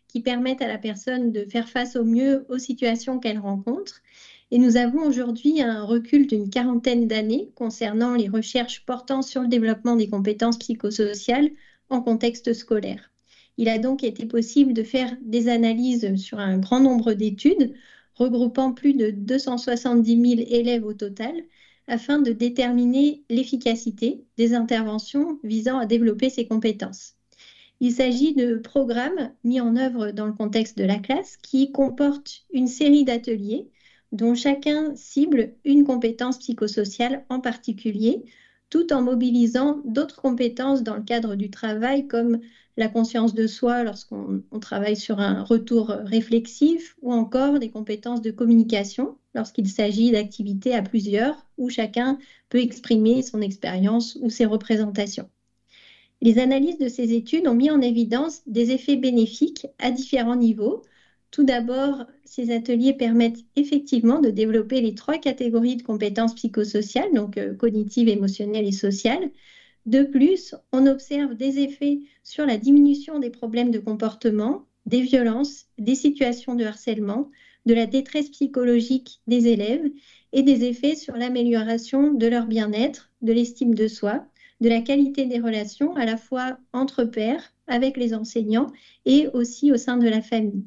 qui 0.08 0.20
permettent 0.20 0.60
à 0.60 0.68
la 0.68 0.76
personne 0.76 1.32
de 1.32 1.46
faire 1.46 1.70
face 1.70 1.96
au 1.96 2.04
mieux 2.04 2.44
aux 2.50 2.58
situations 2.58 3.18
qu'elle 3.18 3.38
rencontre. 3.38 4.02
Et 4.50 4.58
nous 4.58 4.76
avons 4.76 5.06
aujourd'hui 5.06 5.62
un 5.62 5.84
recul 5.84 6.26
d'une 6.26 6.50
quarantaine 6.50 7.08
d'années 7.08 7.50
concernant 7.54 8.14
les 8.14 8.28
recherches 8.28 8.84
portant 8.84 9.22
sur 9.22 9.40
le 9.40 9.48
développement 9.48 9.96
des 9.96 10.10
compétences 10.10 10.58
psychosociales 10.58 11.48
en 11.88 12.02
contexte 12.02 12.52
scolaire. 12.52 13.10
Il 13.60 13.68
a 13.68 13.76
donc 13.76 14.04
été 14.04 14.24
possible 14.24 14.72
de 14.72 14.82
faire 14.82 15.14
des 15.20 15.48
analyses 15.48 16.16
sur 16.16 16.38
un 16.38 16.56
grand 16.56 16.80
nombre 16.80 17.12
d'études 17.12 17.74
regroupant 18.14 18.72
plus 18.72 18.94
de 18.94 19.10
270 19.10 20.36
000 20.36 20.48
élèves 20.48 20.86
au 20.86 20.94
total 20.94 21.34
afin 21.86 22.20
de 22.20 22.32
déterminer 22.32 23.22
l'efficacité 23.28 24.24
des 24.38 24.54
interventions 24.54 25.38
visant 25.44 25.78
à 25.78 25.84
développer 25.84 26.30
ces 26.30 26.46
compétences. 26.46 27.16
Il 27.80 27.92
s'agit 27.92 28.32
de 28.32 28.54
programmes 28.54 29.30
mis 29.44 29.60
en 29.60 29.76
œuvre 29.76 30.10
dans 30.10 30.26
le 30.26 30.32
contexte 30.32 30.78
de 30.78 30.84
la 30.84 30.98
classe 30.98 31.36
qui 31.36 31.70
comportent 31.70 32.46
une 32.54 32.66
série 32.66 33.04
d'ateliers 33.04 33.68
dont 34.10 34.34
chacun 34.34 34.96
cible 34.96 35.52
une 35.66 35.84
compétence 35.84 36.38
psychosociale 36.38 37.26
en 37.28 37.40
particulier, 37.40 38.22
tout 38.70 38.90
en 38.94 39.02
mobilisant 39.02 39.82
d'autres 39.84 40.22
compétences 40.22 40.82
dans 40.82 40.96
le 40.96 41.02
cadre 41.02 41.34
du 41.34 41.50
travail 41.50 42.06
comme 42.06 42.40
la 42.76 42.88
conscience 42.88 43.34
de 43.34 43.46
soi 43.46 43.84
lorsqu'on 43.84 44.42
travaille 44.60 44.96
sur 44.96 45.18
un 45.20 45.42
retour 45.42 45.88
réflexif 45.88 46.96
ou 47.02 47.12
encore 47.12 47.58
des 47.58 47.70
compétences 47.70 48.22
de 48.22 48.30
communication 48.30 49.16
lorsqu'il 49.34 49.68
s'agit 49.68 50.10
d'activités 50.12 50.74
à 50.74 50.82
plusieurs 50.82 51.46
où 51.58 51.68
chacun 51.68 52.18
peut 52.48 52.60
exprimer 52.60 53.22
son 53.22 53.40
expérience 53.40 54.16
ou 54.20 54.30
ses 54.30 54.46
représentations. 54.46 55.28
Les 56.22 56.38
analyses 56.38 56.78
de 56.78 56.88
ces 56.88 57.14
études 57.14 57.46
ont 57.46 57.54
mis 57.54 57.70
en 57.70 57.80
évidence 57.80 58.42
des 58.46 58.72
effets 58.72 58.96
bénéfiques 58.96 59.66
à 59.78 59.90
différents 59.90 60.36
niveaux. 60.36 60.82
Tout 61.30 61.44
d'abord, 61.44 62.04
ces 62.24 62.50
ateliers 62.50 62.92
permettent 62.92 63.44
effectivement 63.56 64.20
de 64.20 64.30
développer 64.30 64.80
les 64.80 64.94
trois 64.94 65.18
catégories 65.18 65.76
de 65.76 65.82
compétences 65.82 66.34
psychosociales, 66.34 67.12
donc 67.14 67.38
euh, 67.38 67.54
cognitives, 67.54 68.08
émotionnelles 68.08 68.66
et 68.66 68.72
sociales. 68.72 69.30
De 69.86 70.02
plus, 70.02 70.54
on 70.72 70.86
observe 70.86 71.34
des 71.34 71.58
effets 71.58 72.00
sur 72.22 72.46
la 72.46 72.58
diminution 72.58 73.18
des 73.18 73.30
problèmes 73.30 73.70
de 73.70 73.78
comportement, 73.78 74.66
des 74.86 75.00
violences, 75.00 75.66
des 75.78 75.94
situations 75.94 76.54
de 76.54 76.64
harcèlement, 76.64 77.30
de 77.66 77.74
la 77.74 77.86
détresse 77.86 78.30
psychologique 78.30 79.20
des 79.26 79.48
élèves 79.48 79.90
et 80.32 80.42
des 80.42 80.64
effets 80.64 80.94
sur 80.94 81.16
l'amélioration 81.16 82.12
de 82.12 82.26
leur 82.26 82.46
bien-être, 82.46 83.10
de 83.22 83.32
l'estime 83.32 83.74
de 83.74 83.88
soi, 83.88 84.24
de 84.60 84.68
la 84.68 84.80
qualité 84.80 85.26
des 85.26 85.40
relations 85.40 85.94
à 85.96 86.04
la 86.04 86.16
fois 86.16 86.58
entre 86.72 87.04
pairs, 87.04 87.52
avec 87.66 87.96
les 87.96 88.14
enseignants 88.14 88.66
et 89.06 89.28
aussi 89.32 89.72
au 89.72 89.76
sein 89.76 89.96
de 89.96 90.08
la 90.08 90.20
famille. 90.20 90.64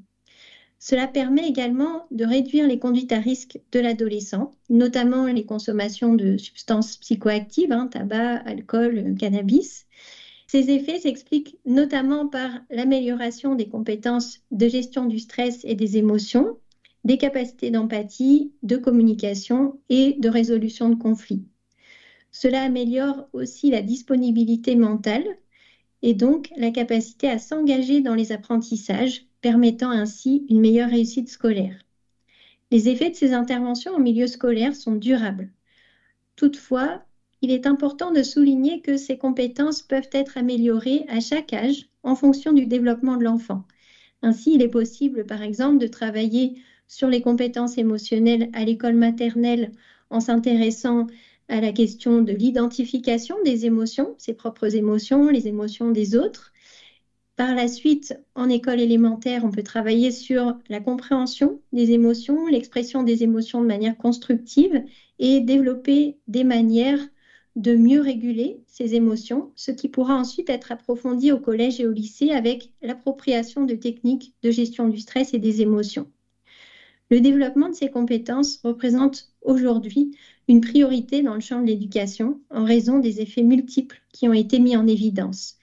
Cela 0.86 1.08
permet 1.08 1.48
également 1.48 2.08
de 2.12 2.26
réduire 2.26 2.68
les 2.68 2.78
conduites 2.78 3.14
à 3.14 3.20
risque 3.20 3.58
de 3.72 3.80
l'adolescent, 3.80 4.52
notamment 4.70 5.28
les 5.28 5.46
consommations 5.46 6.14
de 6.14 6.36
substances 6.36 6.98
psychoactives, 6.98 7.72
hein, 7.72 7.88
tabac, 7.88 8.42
alcool, 8.46 9.16
cannabis. 9.18 9.86
Ces 10.46 10.72
effets 10.72 11.00
s'expliquent 11.00 11.58
notamment 11.66 12.28
par 12.28 12.50
l'amélioration 12.70 13.56
des 13.56 13.70
compétences 13.70 14.42
de 14.52 14.68
gestion 14.68 15.06
du 15.06 15.20
stress 15.20 15.62
et 15.64 15.76
des 15.76 15.96
émotions, 15.96 16.58
des 17.06 17.18
capacités 17.18 17.72
d'empathie, 17.72 18.52
de 18.62 18.76
communication 18.76 19.80
et 19.88 20.18
de 20.20 20.28
résolution 20.28 20.90
de 20.90 20.96
conflits. 20.96 21.46
Cela 22.30 22.62
améliore 22.62 23.30
aussi 23.32 23.70
la 23.70 23.82
disponibilité 23.82 24.76
mentale 24.76 25.24
et 26.02 26.14
donc 26.14 26.50
la 26.58 26.72
capacité 26.72 27.30
à 27.30 27.40
s'engager 27.40 28.02
dans 28.02 28.16
les 28.16 28.34
apprentissages 28.34 29.28
permettant 29.44 29.92
ainsi 29.92 30.46
une 30.50 30.62
meilleure 30.62 30.90
réussite 30.90 31.30
scolaire. 31.30 31.76
Les 32.72 32.88
effets 32.88 33.10
de 33.10 33.16
ces 33.16 33.34
interventions 33.34 33.94
en 33.94 34.00
milieu 34.00 34.26
scolaire 34.26 34.74
sont 34.74 34.96
durables. 34.96 35.52
Toutefois, 36.38 37.04
il 37.42 37.52
est 37.52 37.68
important 37.68 38.12
de 38.12 38.24
souligner 38.24 38.80
que 38.80 38.96
ces 38.96 39.18
compétences 39.18 39.82
peuvent 39.82 40.10
être 40.14 40.38
améliorées 40.38 41.06
à 41.10 41.20
chaque 41.20 41.52
âge 41.52 41.90
en 42.04 42.16
fonction 42.16 42.54
du 42.54 42.66
développement 42.68 43.18
de 43.18 43.26
l'enfant. 43.26 43.66
Ainsi, 44.22 44.54
il 44.56 44.62
est 44.62 44.70
possible, 44.70 45.26
par 45.26 45.42
exemple, 45.42 45.78
de 45.78 45.88
travailler 45.88 46.56
sur 46.88 47.10
les 47.10 47.22
compétences 47.22 47.78
émotionnelles 47.78 48.50
à 48.54 48.64
l'école 48.64 48.96
maternelle 48.96 49.74
en 50.10 50.22
s'intéressant 50.22 51.08
à 51.50 51.60
la 51.60 51.74
question 51.74 52.22
de 52.22 52.32
l'identification 52.32 53.36
des 53.44 53.66
émotions, 53.66 54.16
ses 54.18 54.34
propres 54.34 54.74
émotions, 54.74 55.28
les 55.28 55.50
émotions 55.50 55.92
des 55.92 56.16
autres, 56.16 56.53
par 57.36 57.56
la 57.56 57.68
suite, 57.68 58.14
en 58.36 58.50
école 58.50 58.80
élémentaire, 58.80 59.44
on 59.44 59.52
peut 59.52 59.64
travailler 59.64 60.12
sur 60.12 60.58
la 60.70 60.80
compréhension 60.80 61.62
des 61.72 61.92
émotions, 61.92 62.48
l'expression 62.48 63.04
des 63.04 63.24
émotions 63.24 63.62
de 63.62 63.68
manière 63.68 63.98
constructive 63.98 64.84
et 65.20 65.40
développer 65.42 66.18
des 66.28 66.44
manières 66.44 67.00
de 67.56 67.76
mieux 67.76 68.02
réguler 68.02 68.62
ces 68.68 68.96
émotions, 68.96 69.52
ce 69.56 69.72
qui 69.72 69.88
pourra 69.90 70.16
ensuite 70.16 70.50
être 70.50 70.72
approfondi 70.72 71.32
au 71.32 71.40
collège 71.40 71.80
et 71.80 71.88
au 71.88 71.92
lycée 71.92 72.32
avec 72.32 72.72
l'appropriation 72.82 73.64
de 73.66 73.76
techniques 73.76 74.34
de 74.44 74.52
gestion 74.52 74.88
du 74.88 75.00
stress 75.00 75.34
et 75.34 75.40
des 75.40 75.62
émotions. 75.62 76.08
Le 77.10 77.22
développement 77.22 77.70
de 77.70 77.76
ces 77.76 77.90
compétences 77.90 78.60
représente 78.64 79.32
aujourd'hui 79.42 80.12
une 80.48 80.62
priorité 80.62 81.22
dans 81.22 81.36
le 81.36 81.42
champ 81.42 81.62
de 81.62 81.68
l'éducation 81.68 82.42
en 82.50 82.64
raison 82.64 83.00
des 83.00 83.22
effets 83.22 83.44
multiples 83.44 84.02
qui 84.12 84.28
ont 84.28 84.34
été 84.34 84.60
mis 84.60 84.76
en 84.76 84.88
évidence. 84.88 85.58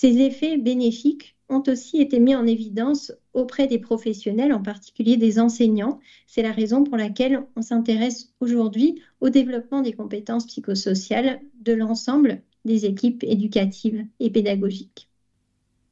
Ces 0.00 0.16
effets 0.22 0.56
bénéfiques 0.56 1.36
ont 1.50 1.62
aussi 1.66 2.00
été 2.00 2.20
mis 2.20 2.34
en 2.34 2.46
évidence 2.46 3.12
auprès 3.34 3.66
des 3.66 3.78
professionnels, 3.78 4.54
en 4.54 4.62
particulier 4.62 5.18
des 5.18 5.38
enseignants. 5.38 6.00
C'est 6.26 6.40
la 6.40 6.52
raison 6.52 6.84
pour 6.84 6.96
laquelle 6.96 7.44
on 7.54 7.60
s'intéresse 7.60 8.32
aujourd'hui 8.40 9.02
au 9.20 9.28
développement 9.28 9.82
des 9.82 9.92
compétences 9.92 10.46
psychosociales 10.46 11.38
de 11.60 11.74
l'ensemble 11.74 12.40
des 12.64 12.86
équipes 12.86 13.22
éducatives 13.24 14.06
et 14.20 14.30
pédagogiques. 14.30 15.10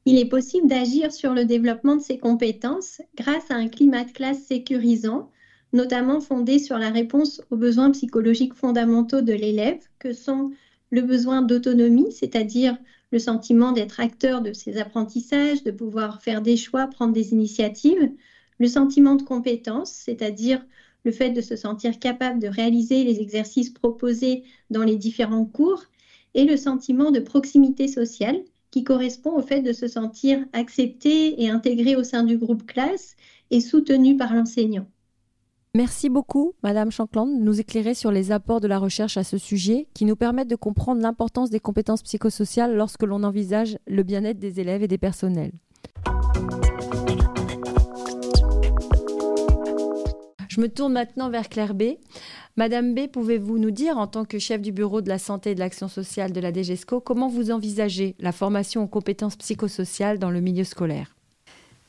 Il 0.05 0.17
est 0.17 0.25
possible 0.25 0.67
d'agir 0.67 1.11
sur 1.11 1.35
le 1.35 1.45
développement 1.45 1.97
de 1.97 2.01
ces 2.01 2.17
compétences 2.17 3.03
grâce 3.15 3.51
à 3.51 3.57
un 3.57 3.67
climat 3.67 4.05
de 4.05 4.11
classe 4.11 4.41
sécurisant, 4.43 5.29
notamment 5.71 6.19
fondé 6.19 6.57
sur 6.57 6.79
la 6.79 6.89
réponse 6.89 7.43
aux 7.51 7.57
besoins 7.57 7.91
psychologiques 7.91 8.55
fondamentaux 8.55 9.21
de 9.21 9.33
l'élève, 9.33 9.87
que 9.99 10.13
sont 10.13 10.49
le 10.89 11.03
besoin 11.03 11.43
d'autonomie, 11.43 12.11
c'est-à-dire 12.11 12.75
le 13.11 13.19
sentiment 13.19 13.71
d'être 13.71 13.99
acteur 13.99 14.41
de 14.41 14.53
ses 14.53 14.77
apprentissages, 14.77 15.63
de 15.63 15.71
pouvoir 15.71 16.21
faire 16.21 16.41
des 16.41 16.57
choix, 16.57 16.87
prendre 16.87 17.13
des 17.13 17.33
initiatives, 17.33 18.11
le 18.59 18.67
sentiment 18.67 19.15
de 19.15 19.23
compétence, 19.23 19.91
c'est-à-dire 19.91 20.63
le 21.05 21.11
fait 21.11 21.31
de 21.31 21.41
se 21.41 21.55
sentir 21.55 21.97
capable 21.99 22.39
de 22.39 22.47
réaliser 22.47 23.03
les 23.03 23.19
exercices 23.19 23.69
proposés 23.69 24.43
dans 24.69 24.83
les 24.83 24.97
différents 24.97 25.45
cours, 25.45 25.83
et 26.35 26.45
le 26.45 26.57
sentiment 26.57 27.11
de 27.11 27.19
proximité 27.19 27.87
sociale 27.87 28.39
qui 28.71 28.83
correspond 28.83 29.35
au 29.35 29.41
fait 29.41 29.61
de 29.61 29.73
se 29.73 29.87
sentir 29.87 30.45
accepté 30.53 31.41
et 31.41 31.49
intégré 31.49 31.95
au 31.95 32.03
sein 32.03 32.23
du 32.23 32.37
groupe 32.37 32.65
classe 32.67 33.15
et 33.49 33.61
soutenu 33.61 34.15
par 34.15 34.33
l'enseignant. 34.35 34.87
Merci 35.75 36.09
beaucoup, 36.09 36.55
Madame 36.63 36.89
Shankland, 36.89 37.27
de 37.27 37.43
nous 37.43 37.59
éclairer 37.59 37.93
sur 37.93 38.11
les 38.11 38.31
apports 38.31 38.59
de 38.59 38.67
la 38.67 38.79
recherche 38.79 39.17
à 39.17 39.23
ce 39.23 39.37
sujet 39.37 39.87
qui 39.93 40.05
nous 40.05 40.15
permettent 40.15 40.47
de 40.47 40.55
comprendre 40.55 40.99
l'importance 40.99 41.51
des 41.51 41.59
compétences 41.59 42.01
psychosociales 42.01 42.75
lorsque 42.75 43.03
l'on 43.03 43.23
envisage 43.23 43.77
le 43.85 44.01
bien-être 44.01 44.39
des 44.39 44.59
élèves 44.59 44.81
et 44.81 44.87
des 44.87 44.97
personnels. 44.97 45.51
Je 50.47 50.59
me 50.59 50.67
tourne 50.67 50.93
maintenant 50.93 51.29
vers 51.29 51.49
Claire 51.49 51.75
B. 51.75 51.83
Madame 52.57 52.95
B, 52.95 53.07
pouvez-vous 53.07 53.59
nous 53.59 53.69
dire, 53.69 53.99
en 53.99 54.07
tant 54.07 54.25
que 54.25 54.39
chef 54.39 54.63
du 54.63 54.71
bureau 54.71 55.01
de 55.01 55.09
la 55.09 55.19
santé 55.19 55.51
et 55.51 55.55
de 55.55 55.59
l'action 55.59 55.87
sociale 55.87 56.31
de 56.31 56.39
la 56.39 56.51
DGESCO, 56.51 56.99
comment 56.99 57.27
vous 57.27 57.51
envisagez 57.51 58.15
la 58.17 58.31
formation 58.31 58.81
aux 58.81 58.87
compétences 58.87 59.35
psychosociales 59.35 60.17
dans 60.17 60.31
le 60.31 60.41
milieu 60.41 60.63
scolaire? 60.63 61.18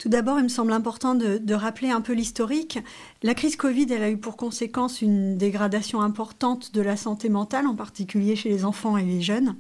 Tout 0.01 0.09
d'abord, 0.09 0.39
il 0.39 0.45
me 0.45 0.49
semble 0.49 0.73
important 0.73 1.15
de, 1.15 1.53
rappeler 1.53 1.91
un 1.91 2.01
peu 2.01 2.15
l'historique. 2.15 2.79
La 3.23 3.35
crise 3.35 3.57
Covid, 3.57 3.87
elle 3.91 4.03
a 4.03 4.09
eu 4.09 4.17
pour 4.17 4.39
conséquence 4.39 5.03
une 5.03 5.37
dégradation 5.37 6.01
importante 6.01 6.73
de 6.73 6.81
la 6.81 6.97
santé 6.97 7.29
mentale, 7.29 7.67
en 7.67 7.75
particulier 7.75 8.35
chez 8.35 8.49
les 8.49 8.65
enfants 8.65 8.97
et 8.97 9.05
les 9.05 9.21
jeunes. 9.21 9.57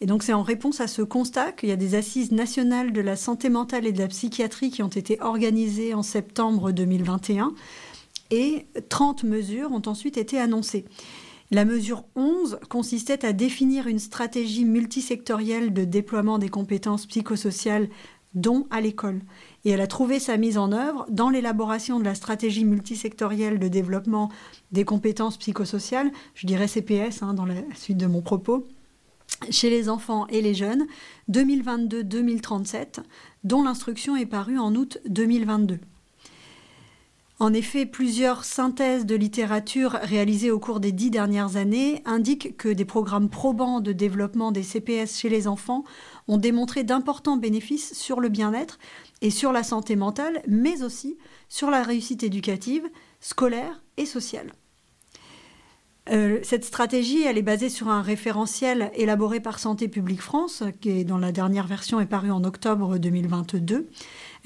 Et 0.00 0.06
donc 0.06 0.22
c'est 0.22 0.32
en 0.32 0.44
réponse 0.44 0.80
à 0.80 0.86
ce 0.86 1.02
constat 1.02 1.50
qu'il 1.50 1.68
y 1.68 1.72
a 1.72 1.76
des 1.76 1.96
assises 1.96 2.30
nationales 2.30 2.92
de 2.92 3.00
la 3.00 3.16
santé 3.16 3.48
mentale 3.48 3.88
et 3.88 3.92
de 3.92 3.98
la 3.98 4.06
psychiatrie 4.06 4.70
qui 4.70 4.84
ont 4.84 4.88
été 4.88 5.20
organisées 5.20 5.94
en 5.94 6.04
septembre 6.04 6.70
2021 6.70 7.52
et 8.30 8.66
30 8.88 9.24
mesures 9.24 9.72
ont 9.72 9.82
ensuite 9.86 10.16
été 10.16 10.38
annoncées. 10.38 10.84
La 11.52 11.64
mesure 11.64 12.04
11 12.16 12.58
consistait 12.68 13.24
à 13.24 13.32
définir 13.32 13.86
une 13.86 14.00
stratégie 14.00 14.64
multisectorielle 14.64 15.72
de 15.72 15.84
déploiement 15.84 16.38
des 16.38 16.48
compétences 16.48 17.06
psychosociales 17.06 17.88
dont 18.36 18.68
à 18.70 18.80
l'école. 18.80 19.22
Et 19.64 19.70
elle 19.70 19.80
a 19.80 19.88
trouvé 19.88 20.20
sa 20.20 20.36
mise 20.36 20.58
en 20.58 20.70
œuvre 20.70 21.06
dans 21.08 21.30
l'élaboration 21.30 21.98
de 21.98 22.04
la 22.04 22.14
stratégie 22.14 22.64
multisectorielle 22.64 23.58
de 23.58 23.66
développement 23.66 24.30
des 24.70 24.84
compétences 24.84 25.38
psychosociales, 25.38 26.12
je 26.34 26.46
dirais 26.46 26.68
CPS 26.68 27.22
hein, 27.22 27.34
dans 27.34 27.46
la 27.46 27.54
suite 27.74 27.96
de 27.96 28.06
mon 28.06 28.22
propos, 28.22 28.68
chez 29.50 29.70
les 29.70 29.88
enfants 29.88 30.26
et 30.28 30.40
les 30.40 30.54
jeunes 30.54 30.86
2022-2037, 31.30 33.00
dont 33.42 33.62
l'instruction 33.62 34.16
est 34.16 34.26
parue 34.26 34.58
en 34.58 34.74
août 34.76 34.98
2022. 35.08 35.80
En 37.38 37.52
effet, 37.52 37.84
plusieurs 37.84 38.44
synthèses 38.44 39.04
de 39.04 39.14
littérature 39.14 39.92
réalisées 39.92 40.50
au 40.50 40.58
cours 40.58 40.80
des 40.80 40.92
dix 40.92 41.10
dernières 41.10 41.56
années 41.56 42.02
indiquent 42.06 42.56
que 42.56 42.70
des 42.70 42.86
programmes 42.86 43.28
probants 43.28 43.80
de 43.80 43.92
développement 43.92 44.52
des 44.52 44.62
CPS 44.62 45.18
chez 45.18 45.28
les 45.28 45.46
enfants 45.46 45.84
ont 46.28 46.38
démontré 46.38 46.82
d'importants 46.82 47.36
bénéfices 47.36 47.92
sur 47.92 48.20
le 48.20 48.30
bien-être 48.30 48.78
et 49.20 49.30
sur 49.30 49.52
la 49.52 49.62
santé 49.62 49.96
mentale, 49.96 50.40
mais 50.48 50.82
aussi 50.82 51.18
sur 51.50 51.70
la 51.70 51.82
réussite 51.82 52.22
éducative, 52.22 52.88
scolaire 53.20 53.82
et 53.98 54.06
sociale. 54.06 54.52
Euh, 56.08 56.38
cette 56.42 56.64
stratégie, 56.64 57.24
est 57.24 57.42
basée 57.42 57.68
sur 57.68 57.88
un 57.88 58.00
référentiel 58.00 58.92
élaboré 58.94 59.40
par 59.40 59.58
Santé 59.58 59.88
publique 59.88 60.22
France, 60.22 60.62
qui 60.80 61.04
dans 61.04 61.18
la 61.18 61.32
dernière 61.32 61.66
version 61.66 62.00
est 62.00 62.06
paru 62.06 62.30
en 62.30 62.44
octobre 62.44 62.98
2022. 62.98 63.88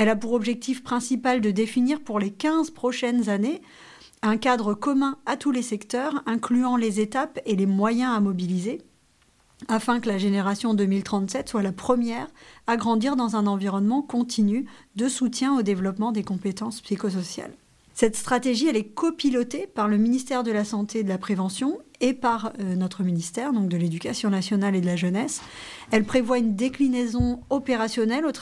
Elle 0.00 0.08
a 0.08 0.16
pour 0.16 0.32
objectif 0.32 0.82
principal 0.82 1.42
de 1.42 1.50
définir 1.50 2.00
pour 2.00 2.18
les 2.18 2.30
15 2.30 2.70
prochaines 2.70 3.28
années 3.28 3.60
un 4.22 4.38
cadre 4.38 4.72
commun 4.72 5.18
à 5.26 5.36
tous 5.36 5.50
les 5.50 5.60
secteurs, 5.60 6.22
incluant 6.24 6.76
les 6.78 7.00
étapes 7.00 7.38
et 7.44 7.54
les 7.54 7.66
moyens 7.66 8.16
à 8.16 8.20
mobiliser, 8.20 8.80
afin 9.68 10.00
que 10.00 10.08
la 10.08 10.16
génération 10.16 10.72
2037 10.72 11.50
soit 11.50 11.60
la 11.60 11.72
première 11.72 12.28
à 12.66 12.78
grandir 12.78 13.14
dans 13.14 13.36
un 13.36 13.46
environnement 13.46 14.00
continu 14.00 14.64
de 14.96 15.06
soutien 15.06 15.54
au 15.54 15.60
développement 15.60 16.12
des 16.12 16.24
compétences 16.24 16.80
psychosociales. 16.80 17.52
Cette 17.94 18.16
stratégie, 18.16 18.68
elle 18.68 18.76
est 18.76 18.94
copilotée 18.94 19.66
par 19.66 19.88
le 19.88 19.98
ministère 19.98 20.42
de 20.42 20.52
la 20.52 20.64
Santé 20.64 21.00
et 21.00 21.02
de 21.04 21.08
la 21.08 21.18
Prévention 21.18 21.78
et 22.00 22.14
par 22.14 22.52
euh, 22.60 22.74
notre 22.76 23.02
ministère, 23.02 23.52
donc 23.52 23.68
de 23.68 23.76
l'Éducation 23.76 24.30
nationale 24.30 24.74
et 24.74 24.80
de 24.80 24.86
la 24.86 24.96
jeunesse. 24.96 25.42
Elle 25.90 26.04
prévoit 26.04 26.38
une 26.38 26.56
déclinaison 26.56 27.40
opérationnelle 27.50 28.24
au, 28.24 28.32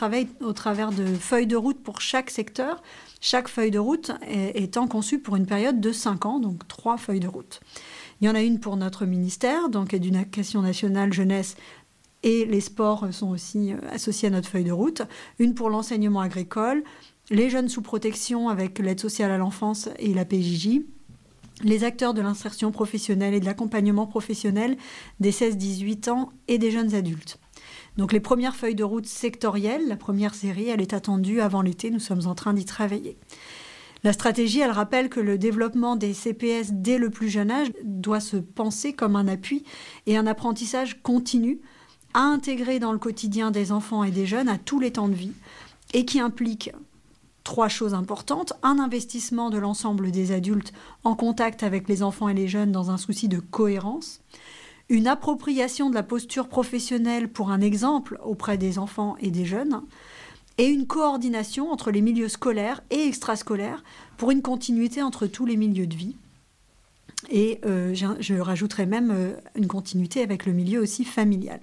au 0.47 0.53
travers 0.53 0.93
de 0.93 1.07
feuilles 1.07 1.49
de 1.49 1.57
route 1.57 1.83
pour 1.83 2.01
chaque 2.01 2.31
secteur, 2.31 2.83
chaque 3.21 3.49
feuille 3.49 3.73
de 3.73 3.81
route 3.81 4.13
étant 4.55 4.87
conçue 4.87 5.19
pour 5.19 5.35
une 5.35 5.47
période 5.47 5.81
de 5.81 5.91
5 5.91 6.27
ans, 6.27 6.39
donc 6.39 6.69
trois 6.69 6.99
feuilles 6.99 7.19
de 7.19 7.27
route. 7.27 7.61
Il 8.21 8.27
y 8.27 8.31
en 8.31 8.35
a 8.37 8.43
une 8.43 8.61
pour 8.61 8.77
notre 8.77 9.07
ministère, 9.07 9.69
donc 9.71 9.93
Éducation 9.93 10.63
nationale, 10.63 11.13
jeunesse 11.13 11.57
et 12.23 12.45
les 12.45 12.61
sports 12.61 13.13
sont 13.13 13.31
aussi 13.31 13.73
euh, 13.73 13.77
associés 13.91 14.29
à 14.29 14.31
notre 14.31 14.49
feuille 14.49 14.65
de 14.65 14.73
route. 14.73 15.03
Une 15.39 15.55
pour 15.55 15.71
l'enseignement 15.71 16.21
agricole, 16.21 16.83
les 17.31 17.51
jeunes 17.51 17.69
sous 17.69 17.83
protection 17.83 18.49
avec 18.49 18.79
l'aide 18.79 19.01
sociale 19.01 19.31
à 19.31 19.39
l'enfance 19.39 19.89
et 19.99 20.15
la 20.15 20.25
PJJ, 20.25 20.81
les 21.63 21.85
acteurs 21.85 22.15
de 22.15 22.23
l'insertion 22.23 22.71
professionnelle 22.71 23.35
et 23.35 23.41
de 23.41 23.45
l'accompagnement 23.45 24.07
professionnel 24.07 24.77
des 25.21 25.33
16-18 25.33 26.11
ans 26.11 26.33
et 26.47 26.59
des 26.59 26.71
jeunes 26.71 26.95
adultes. 26.95 27.39
Donc 27.97 28.13
les 28.13 28.21
premières 28.21 28.55
feuilles 28.57 28.77
de 28.77 28.85
route 28.85 29.07
sectorielles, 29.07 29.89
la 29.89 29.97
première 29.97 30.35
série, 30.35 30.69
elle 30.69 30.81
est 30.81 30.95
attendue 30.95 31.41
avant 31.41 31.63
l'été, 31.63 31.91
nous 31.91 31.99
sommes 31.99 32.27
en 32.27 32.35
train 32.35 32.55
d'y 32.55 32.65
travailler. 32.65 33.19
La 34.05 34.13
stratégie, 34.13 34.61
elle 34.61 34.71
rappelle 34.71 35.09
que 35.09 35.19
le 35.19 35.37
développement 35.39 35.97
des 35.97 36.15
CPS 36.15 36.71
dès 36.71 36.99
le 36.99 37.11
plus 37.11 37.29
jeune 37.29 37.51
âge 37.51 37.73
doit 37.83 38.21
se 38.21 38.37
penser 38.37 38.93
comme 38.93 39.17
un 39.17 39.27
appui 39.27 39.65
et 40.07 40.17
un 40.17 40.29
apprentissage 40.29 41.03
continu 41.03 41.61
à 42.15 42.21
intégrer 42.21 42.79
dans 42.79 42.93
le 42.93 42.99
quotidien 42.99 43.51
des 43.51 43.73
enfants 43.73 44.05
et 44.05 44.13
des 44.13 44.25
jeunes 44.25 44.49
à 44.49 44.57
tous 44.57 44.79
les 44.79 44.93
temps 44.93 45.09
de 45.09 45.15
vie 45.15 45.33
et 45.95 46.05
qui 46.05 46.21
implique 46.21 46.71
trois 47.49 47.69
choses 47.69 47.95
importantes. 47.95 48.53
Un 48.63 48.79
investissement 48.79 49.49
de 49.49 49.57
l'ensemble 49.57 50.11
des 50.11 50.33
adultes 50.33 50.75
en 51.03 51.15
contact 51.15 51.63
avec 51.63 51.89
les 51.89 52.03
enfants 52.03 52.29
et 52.29 52.35
les 52.35 52.47
jeunes 52.47 52.73
dans 52.73 52.91
un 52.91 52.99
souci 52.99 53.27
de 53.27 53.39
cohérence. 53.39 54.21
Une 54.91 55.07
appropriation 55.07 55.89
de 55.89 55.95
la 55.95 56.03
posture 56.03 56.49
professionnelle 56.49 57.27
pour 57.27 57.51
un 57.51 57.63
exemple 57.63 58.21
auprès 58.23 58.59
des 58.59 58.79
enfants 58.79 59.17
et 59.21 59.31
des 59.31 59.47
jeunes. 59.47 59.81
Et 60.59 60.67
une 60.67 60.87
coordination 60.87 61.73
entre 61.73 61.91
les 61.91 62.03
milieux 62.03 62.29
scolaires 62.29 62.83
et 62.91 63.07
extrascolaires 63.07 63.83
pour 64.19 64.31
une 64.31 64.43
continuité 64.43 65.01
entre 65.01 65.27
tous 65.27 65.47
les 65.47 65.57
milieux 65.57 65.87
de 65.87 65.97
vie. 65.97 66.17
Et 67.31 67.63
euh, 67.65 67.95
je, 67.95 68.35
rajouterai 68.35 68.85
même 68.85 69.11
euh, 69.11 69.33
une 69.55 69.69
continuité 69.69 70.21
avec 70.21 70.45
le 70.45 70.53
milieu 70.53 70.81
aussi 70.83 71.07
familial. 71.07 71.61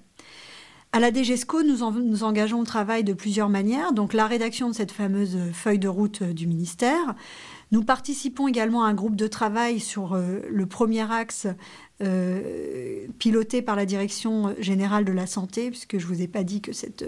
À 0.96 1.02
la 1.02 1.12
DGESCO, 1.12 1.62
nous, 1.64 1.84
engageons 2.24 2.62
le 2.62 2.66
travail 2.66 3.04
de 3.04 3.12
plusieurs 3.12 3.50
manières. 3.50 3.92
Donc 3.92 4.14
la 4.14 4.28
rédaction 4.28 4.70
de 4.70 4.74
cette 4.74 4.94
fameuse 4.94 5.38
feuille 5.52 5.78
de 5.78 5.90
route 5.90 6.22
euh, 6.22 6.32
du 6.32 6.48
ministère. 6.48 7.16
Nous 7.74 7.84
participons 7.84 8.48
également 8.48 8.86
à 8.86 8.88
un 8.88 8.94
groupe 8.94 9.18
de 9.18 9.28
travail 9.28 9.82
sur 9.82 10.14
euh, 10.14 10.40
le 10.50 10.66
premier 10.68 11.02
axe 11.12 11.48
euh, 12.02 13.08
piloté 13.20 13.62
par 13.62 13.76
la 13.76 13.86
Direction 13.86 14.56
générale 14.58 15.04
de 15.04 15.12
la 15.12 15.28
santé, 15.28 15.70
puisque 15.70 15.98
je 15.98 16.08
ne 16.08 16.14
vous 16.14 16.22
ai 16.22 16.30
pas 16.30 16.46
dit 16.46 16.62
que 16.62 16.72
cette 16.72 17.04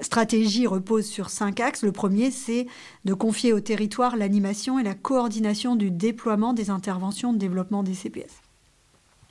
stratégie 0.00 0.68
repose 0.68 1.06
sur 1.06 1.28
cinq 1.28 1.58
axes. 1.58 1.82
Le 1.82 1.90
premier, 1.90 2.30
c'est 2.30 2.68
de 3.04 3.14
confier 3.14 3.52
au 3.52 3.58
territoire 3.58 4.16
l'animation 4.16 4.78
et 4.78 4.84
la 4.84 4.94
coordination 4.94 5.74
du 5.74 5.90
déploiement 5.90 6.52
des 6.52 6.70
interventions 6.70 7.32
de 7.32 7.38
développement 7.38 7.82
des 7.82 7.94
CPS. 7.94 8.41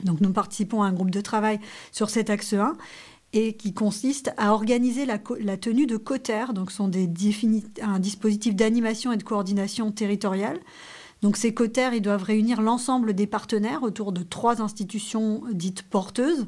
Donc 0.03 0.21
nous 0.21 0.31
participons 0.31 0.83
à 0.83 0.87
un 0.87 0.93
groupe 0.93 1.11
de 1.11 1.21
travail 1.21 1.59
sur 1.91 2.09
cet 2.09 2.29
axe 2.29 2.53
1 2.53 2.75
et 3.33 3.53
qui 3.53 3.73
consiste 3.73 4.33
à 4.37 4.53
organiser 4.53 5.05
la, 5.05 5.17
tenue 5.57 5.85
de 5.87 5.97
cotères, 5.97 6.53
donc 6.53 6.71
sont 6.71 6.91
un 7.81 7.99
dispositif 7.99 8.55
d'animation 8.55 9.13
et 9.13 9.17
de 9.17 9.23
coordination 9.23 9.91
territoriale. 9.91 10.59
Donc 11.21 11.37
ces 11.37 11.53
cotères, 11.53 11.93
ils 11.93 12.01
doivent 12.01 12.23
réunir 12.23 12.61
l'ensemble 12.61 13.13
des 13.13 13.27
partenaires 13.27 13.83
autour 13.83 14.11
de 14.11 14.23
trois 14.23 14.61
institutions 14.61 15.43
dites 15.53 15.83
porteuses, 15.83 16.47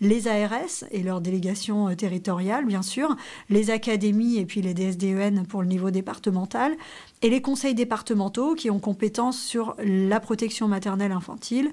les 0.00 0.26
ARS 0.26 0.84
et 0.90 1.02
leurs 1.02 1.20
délégations 1.20 1.88
euh, 1.88 1.94
territoriales, 1.94 2.64
bien 2.64 2.82
sûr, 2.82 3.16
les 3.50 3.70
académies 3.70 4.38
et 4.38 4.46
puis 4.46 4.60
les 4.60 4.74
DSDEN 4.74 5.46
pour 5.46 5.62
le 5.62 5.68
niveau 5.68 5.90
départemental, 5.90 6.76
et 7.22 7.30
les 7.30 7.40
conseils 7.40 7.74
départementaux 7.74 8.54
qui 8.54 8.70
ont 8.70 8.80
compétence 8.80 9.40
sur 9.40 9.76
la 9.78 10.18
protection 10.18 10.66
maternelle 10.66 11.12
infantile, 11.12 11.72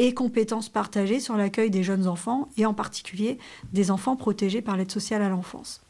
et 0.00 0.14
compétences 0.14 0.70
partagées 0.70 1.20
sur 1.20 1.36
l'accueil 1.36 1.70
des 1.70 1.82
jeunes 1.82 2.08
enfants 2.08 2.48
et 2.56 2.64
en 2.64 2.72
particulier 2.72 3.36
des 3.74 3.90
enfants 3.90 4.16
protégés 4.16 4.62
par 4.62 4.78
l'aide 4.78 4.90
sociale 4.90 5.20
à 5.20 5.28
l'enfance. 5.28 5.82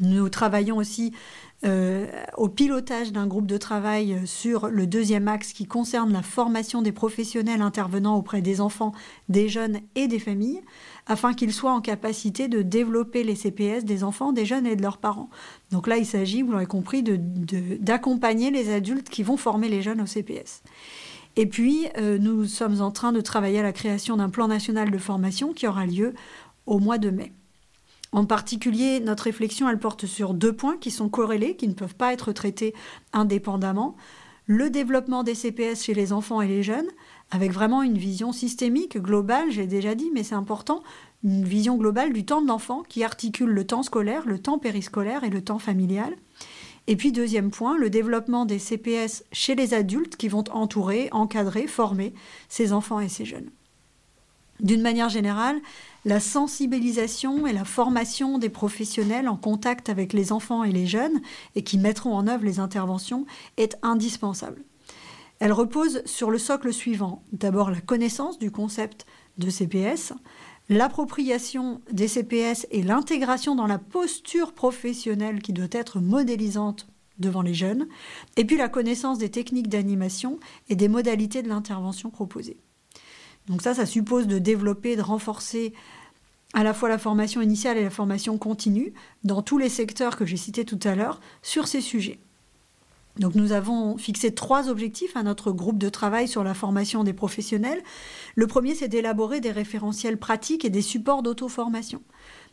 Nous 0.00 0.28
travaillons 0.28 0.76
aussi 0.76 1.12
euh, 1.64 2.06
au 2.36 2.48
pilotage 2.48 3.10
d'un 3.10 3.26
groupe 3.26 3.46
de 3.46 3.56
travail 3.56 4.20
sur 4.24 4.68
le 4.68 4.86
deuxième 4.86 5.26
axe 5.26 5.52
qui 5.52 5.66
concerne 5.66 6.12
la 6.12 6.22
formation 6.22 6.80
des 6.80 6.92
professionnels 6.92 7.60
intervenant 7.60 8.16
auprès 8.16 8.40
des 8.40 8.60
enfants, 8.60 8.92
des 9.28 9.48
jeunes 9.48 9.80
et 9.96 10.06
des 10.06 10.20
familles, 10.20 10.62
afin 11.08 11.34
qu'ils 11.34 11.52
soient 11.52 11.72
en 11.72 11.80
capacité 11.80 12.46
de 12.46 12.62
développer 12.62 13.24
les 13.24 13.34
CPS 13.34 13.84
des 13.84 14.04
enfants, 14.04 14.30
des 14.30 14.46
jeunes 14.46 14.68
et 14.68 14.76
de 14.76 14.82
leurs 14.82 14.98
parents. 14.98 15.30
Donc 15.72 15.88
là, 15.88 15.96
il 15.96 16.06
s'agit, 16.06 16.42
vous 16.42 16.52
l'aurez 16.52 16.66
compris, 16.66 17.02
d'accompagner 17.02 18.52
les 18.52 18.72
adultes 18.72 19.08
qui 19.08 19.24
vont 19.24 19.36
former 19.36 19.68
les 19.68 19.82
jeunes 19.82 20.00
au 20.00 20.06
CPS. 20.06 20.62
Et 21.38 21.46
puis, 21.46 21.86
euh, 21.96 22.18
nous 22.18 22.46
sommes 22.46 22.80
en 22.80 22.90
train 22.90 23.12
de 23.12 23.20
travailler 23.20 23.60
à 23.60 23.62
la 23.62 23.72
création 23.72 24.16
d'un 24.16 24.28
plan 24.28 24.48
national 24.48 24.90
de 24.90 24.98
formation 24.98 25.52
qui 25.52 25.68
aura 25.68 25.86
lieu 25.86 26.12
au 26.66 26.80
mois 26.80 26.98
de 26.98 27.10
mai. 27.10 27.32
En 28.10 28.24
particulier, 28.24 28.98
notre 28.98 29.22
réflexion, 29.22 29.68
porte 29.76 30.04
sur 30.04 30.34
deux 30.34 30.52
points 30.52 30.76
qui 30.78 30.90
sont 30.90 31.08
corrélés, 31.08 31.54
qui 31.54 31.68
ne 31.68 31.74
peuvent 31.74 31.94
pas 31.94 32.12
être 32.12 32.32
traités 32.32 32.74
indépendamment. 33.12 33.94
Le 34.46 34.68
développement 34.68 35.22
des 35.22 35.36
CPS 35.36 35.84
chez 35.84 35.94
les 35.94 36.12
enfants 36.12 36.42
et 36.42 36.48
les 36.48 36.64
jeunes, 36.64 36.88
avec 37.30 37.52
vraiment 37.52 37.84
une 37.84 37.98
vision 37.98 38.32
systémique, 38.32 38.98
globale, 38.98 39.52
j'ai 39.52 39.68
déjà 39.68 39.94
dit, 39.94 40.10
mais 40.12 40.24
c'est 40.24 40.34
important, 40.34 40.82
une 41.22 41.44
vision 41.44 41.76
globale 41.76 42.12
du 42.12 42.24
temps 42.24 42.42
de 42.42 42.48
l'enfant 42.48 42.82
qui 42.88 43.04
articule 43.04 43.50
le 43.50 43.64
temps 43.64 43.84
scolaire, 43.84 44.26
le 44.26 44.40
temps 44.40 44.58
périscolaire 44.58 45.22
et 45.22 45.30
le 45.30 45.44
temps 45.44 45.60
familial. 45.60 46.16
Et 46.90 46.96
puis 46.96 47.12
deuxième 47.12 47.50
point, 47.50 47.76
le 47.76 47.90
développement 47.90 48.46
des 48.46 48.58
CPS 48.58 49.22
chez 49.30 49.54
les 49.54 49.74
adultes 49.74 50.16
qui 50.16 50.26
vont 50.26 50.44
entourer, 50.50 51.10
encadrer, 51.12 51.66
former 51.66 52.14
ces 52.48 52.72
enfants 52.72 52.98
et 52.98 53.10
ces 53.10 53.26
jeunes. 53.26 53.50
D'une 54.60 54.80
manière 54.80 55.10
générale, 55.10 55.60
la 56.06 56.18
sensibilisation 56.18 57.46
et 57.46 57.52
la 57.52 57.66
formation 57.66 58.38
des 58.38 58.48
professionnels 58.48 59.28
en 59.28 59.36
contact 59.36 59.90
avec 59.90 60.14
les 60.14 60.32
enfants 60.32 60.64
et 60.64 60.72
les 60.72 60.86
jeunes 60.86 61.20
et 61.54 61.62
qui 61.62 61.76
mettront 61.76 62.14
en 62.16 62.26
œuvre 62.26 62.46
les 62.46 62.58
interventions 62.58 63.26
est 63.58 63.76
indispensable. 63.82 64.64
Elle 65.40 65.52
repose 65.52 66.02
sur 66.06 66.30
le 66.30 66.38
socle 66.38 66.72
suivant. 66.72 67.22
D'abord 67.32 67.70
la 67.70 67.82
connaissance 67.82 68.38
du 68.38 68.50
concept 68.50 69.04
de 69.36 69.50
CPS, 69.50 70.14
l'appropriation 70.68 71.80
des 71.90 72.08
CPS 72.08 72.66
et 72.70 72.82
l'intégration 72.82 73.54
dans 73.54 73.66
la 73.66 73.78
posture 73.78 74.52
professionnelle 74.52 75.40
qui 75.40 75.52
doit 75.52 75.66
être 75.72 76.00
modélisante 76.00 76.86
devant 77.18 77.42
les 77.42 77.54
jeunes, 77.54 77.88
et 78.36 78.44
puis 78.44 78.56
la 78.56 78.68
connaissance 78.68 79.18
des 79.18 79.30
techniques 79.30 79.68
d'animation 79.68 80.38
et 80.68 80.76
des 80.76 80.88
modalités 80.88 81.42
de 81.42 81.48
l'intervention 81.48 82.10
proposée. 82.10 82.58
Donc 83.48 83.62
ça, 83.62 83.74
ça 83.74 83.86
suppose 83.86 84.26
de 84.26 84.38
développer, 84.38 84.94
de 84.94 85.02
renforcer 85.02 85.72
à 86.54 86.62
la 86.62 86.74
fois 86.74 86.88
la 86.88 86.98
formation 86.98 87.42
initiale 87.42 87.76
et 87.76 87.82
la 87.82 87.90
formation 87.90 88.38
continue 88.38 88.92
dans 89.24 89.42
tous 89.42 89.58
les 89.58 89.68
secteurs 89.68 90.16
que 90.16 90.24
j'ai 90.24 90.36
cités 90.36 90.64
tout 90.64 90.80
à 90.84 90.94
l'heure 90.94 91.20
sur 91.42 91.66
ces 91.66 91.80
sujets. 91.80 92.20
Donc 93.18 93.34
nous 93.34 93.52
avons 93.52 93.96
fixé 93.96 94.32
trois 94.32 94.68
objectifs 94.68 95.16
à 95.16 95.22
notre 95.22 95.50
groupe 95.50 95.78
de 95.78 95.88
travail 95.88 96.28
sur 96.28 96.44
la 96.44 96.54
formation 96.54 97.02
des 97.04 97.12
professionnels. 97.12 97.82
Le 98.36 98.46
premier, 98.46 98.74
c'est 98.74 98.88
d'élaborer 98.88 99.40
des 99.40 99.50
référentiels 99.50 100.18
pratiques 100.18 100.64
et 100.64 100.70
des 100.70 100.82
supports 100.82 101.22
d'auto-formation. 101.22 102.00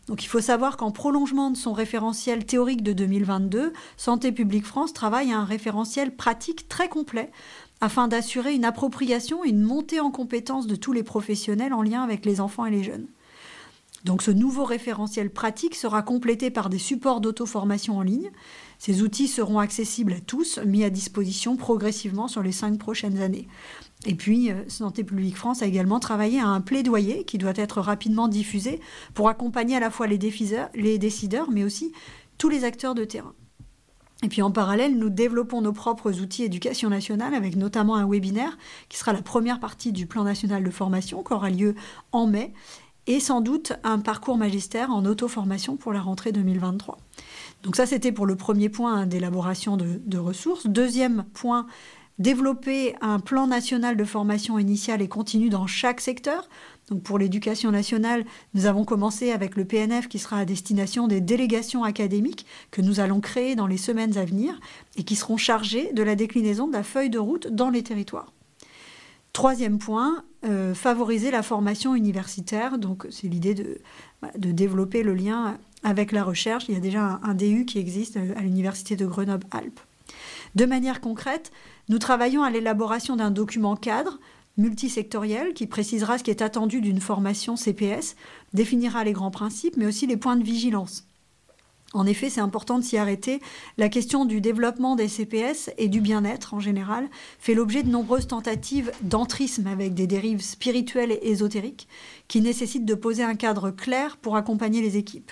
Donc 0.07 0.23
il 0.23 0.27
faut 0.27 0.41
savoir 0.41 0.77
qu'en 0.77 0.91
prolongement 0.91 1.49
de 1.49 1.57
son 1.57 1.73
référentiel 1.73 2.45
théorique 2.45 2.83
de 2.83 2.93
2022, 2.93 3.73
Santé 3.97 4.31
publique 4.31 4.65
France 4.65 4.93
travaille 4.93 5.31
à 5.31 5.39
un 5.39 5.45
référentiel 5.45 6.15
pratique 6.15 6.67
très 6.67 6.89
complet 6.89 7.31
afin 7.81 8.07
d'assurer 8.07 8.53
une 8.53 8.65
appropriation 8.65 9.43
et 9.43 9.49
une 9.49 9.61
montée 9.61 9.99
en 9.99 10.11
compétence 10.11 10.67
de 10.67 10.75
tous 10.75 10.93
les 10.93 11.03
professionnels 11.03 11.73
en 11.73 11.81
lien 11.81 12.03
avec 12.03 12.25
les 12.25 12.39
enfants 12.39 12.65
et 12.65 12.71
les 12.71 12.83
jeunes. 12.83 13.07
Donc 14.05 14.21
ce 14.21 14.29
nouveau 14.29 14.65
référentiel 14.65 15.31
pratique 15.31 15.73
sera 15.73 16.03
complété 16.03 16.51
par 16.51 16.69
des 16.69 16.77
supports 16.77 17.21
d'auto-formation 17.21 17.97
en 17.97 18.03
ligne. 18.03 18.29
Ces 18.77 19.01
outils 19.01 19.27
seront 19.27 19.57
accessibles 19.57 20.13
à 20.13 20.19
tous, 20.19 20.59
mis 20.59 20.83
à 20.83 20.91
disposition 20.91 21.57
progressivement 21.57 22.27
sur 22.27 22.43
les 22.43 22.51
cinq 22.51 22.77
prochaines 22.77 23.19
années. 23.19 23.47
Et 24.05 24.13
puis, 24.13 24.51
euh, 24.51 24.63
Santé 24.67 25.03
publique 25.03 25.35
France 25.35 25.63
a 25.63 25.65
également 25.65 25.99
travaillé 25.99 26.39
à 26.39 26.47
un 26.47 26.61
plaidoyer 26.61 27.23
qui 27.23 27.39
doit 27.39 27.53
être 27.55 27.81
rapidement 27.81 28.27
diffusé 28.27 28.79
pour 29.15 29.27
accompagner 29.27 29.75
à 29.75 29.79
la 29.79 29.89
fois 29.89 30.05
les, 30.05 30.19
les 30.75 30.97
décideurs, 30.99 31.49
mais 31.49 31.63
aussi 31.63 31.91
tous 32.37 32.49
les 32.49 32.63
acteurs 32.63 32.93
de 32.93 33.05
terrain. 33.05 33.33
Et 34.23 34.27
puis 34.27 34.41
en 34.41 34.51
parallèle, 34.51 34.97
nous 34.97 35.09
développons 35.09 35.61
nos 35.61 35.73
propres 35.73 36.21
outils 36.21 36.43
éducation 36.43 36.89
nationale 36.89 37.33
avec 37.33 37.55
notamment 37.55 37.95
un 37.95 38.07
webinaire 38.07 38.57
qui 38.87 38.97
sera 38.97 39.13
la 39.13 39.21
première 39.21 39.59
partie 39.59 39.91
du 39.91 40.07
plan 40.07 40.23
national 40.23 40.63
de 40.63 40.69
formation 40.69 41.21
qui 41.21 41.33
aura 41.33 41.49
lieu 41.49 41.75
en 42.11 42.25
mai 42.25 42.53
et 43.07 43.19
sans 43.19 43.41
doute 43.41 43.73
un 43.83 43.99
parcours 43.99 44.37
magistère 44.37 44.91
en 44.91 45.05
auto-formation 45.05 45.77
pour 45.77 45.93
la 45.93 46.01
rentrée 46.01 46.31
2023. 46.31 46.97
Donc 47.63 47.75
ça, 47.75 47.85
c'était 47.85 48.11
pour 48.11 48.25
le 48.25 48.35
premier 48.35 48.69
point 48.69 49.05
d'élaboration 49.05 49.77
de, 49.77 50.17
ressources. 50.17 50.67
Deuxième 50.67 51.25
point, 51.33 51.67
développer 52.19 52.95
un 53.01 53.19
plan 53.19 53.47
national 53.47 53.97
de 53.97 54.03
formation 54.03 54.57
initiale 54.59 55.01
et 55.01 55.07
continue 55.07 55.49
dans 55.49 55.67
chaque 55.67 56.01
secteur. 56.01 56.47
Donc 56.89 57.01
pour 57.01 57.17
l'éducation 57.17 57.71
nationale, 57.71 58.25
nous 58.53 58.67
avons 58.67 58.85
commencé 58.85 59.31
avec 59.31 59.55
le 59.55 59.65
PNF 59.65 60.07
qui 60.07 60.19
sera 60.19 60.37
à 60.37 60.45
destination 60.45 61.07
des 61.07 61.21
délégations 61.21 61.83
académiques 61.83 62.45
que 62.71 62.81
nous 62.81 62.99
allons 62.99 63.19
créer 63.19 63.55
dans 63.55 63.67
les 63.67 63.77
semaines 63.77 64.17
à 64.17 64.25
venir 64.25 64.59
et 64.95 65.03
qui 65.03 65.15
seront 65.15 65.37
chargées 65.37 65.91
de 65.93 66.03
la 66.03 66.15
déclinaison 66.15 66.67
de 66.67 66.73
la 66.73 66.83
feuille 66.83 67.09
de 67.09 67.19
route 67.19 67.47
dans 67.47 67.69
les 67.69 67.83
territoires. 67.83 68.31
Troisième 69.33 69.79
point, 69.79 70.23
euh, 70.45 70.73
favoriser 70.75 71.31
la 71.31 71.43
formation 71.43 71.95
universitaire. 71.95 72.77
Donc 72.77 73.07
c'est 73.09 73.27
l'idée 73.27 73.53
de, 73.53 73.79
de, 74.37 74.51
développer 74.51 75.03
le 75.03 75.13
lien 75.13 75.57
avec 75.83 76.11
la 76.11 76.23
recherche. 76.23 76.65
Il 76.67 76.75
y 76.75 76.77
a 76.77 76.81
déjà 76.81 77.19
un, 77.23 77.33
DU 77.33 77.65
qui 77.65 77.79
existe 77.79 78.17
euh, 78.17 78.33
à 78.35 78.41
l'université 78.41 78.95
de 78.95 79.05
Grenoble-Alpes. 79.05 79.79
De 80.55 80.65
manière 80.65 81.01
concrète, 81.01 81.51
nous 81.89 81.99
travaillons 81.99 82.43
à 82.43 82.49
l'élaboration 82.49 83.15
d'un 83.15 83.31
document 83.31 83.75
cadre 83.75 84.19
multisectoriel 84.57 85.53
qui 85.53 85.67
précisera 85.67 86.17
ce 86.17 86.23
qui 86.23 86.31
est 86.31 86.41
attendu 86.41 86.79
d'une 86.79 87.01
formation 87.01 87.55
CPS, 87.55 88.15
définira 88.53 89.03
les 89.03 89.13
grands 89.13 89.31
principes, 89.31 89.75
mais 89.77 89.85
aussi 89.85 90.07
les 90.07 90.15
points 90.15 90.37
de 90.37 90.43
vigilance. 90.43 91.05
En 91.93 92.05
effet, 92.05 92.29
c'est 92.29 92.41
important 92.41 92.77
de 92.77 92.83
s'y 92.83 92.97
arrêter. 92.97 93.39
La 93.77 93.89
question 93.89 94.25
du 94.25 94.41
développement 94.41 94.95
des 94.95 95.07
CPS 95.07 95.71
et 95.77 95.87
du 95.87 96.01
bien-être 96.01 96.53
en 96.53 96.59
général 96.59 97.07
fait 97.39 97.53
l'objet 97.53 97.83
de 97.83 97.89
nombreuses 97.89 98.27
tentatives 98.27 98.91
d'entrisme 99.01 99.67
avec 99.67 99.93
des 99.93 100.07
dérives 100.07 100.41
spirituelles 100.41 101.11
et 101.11 101.29
ésotériques 101.29 101.87
qui 102.27 102.41
nécessitent 102.41 102.85
de 102.85 102.95
poser 102.95 103.23
un 103.23 103.35
cadre 103.35 103.71
clair 103.71 104.17
pour 104.17 104.35
accompagner 104.35 104.81
les 104.81 104.97
équipes. 104.97 105.31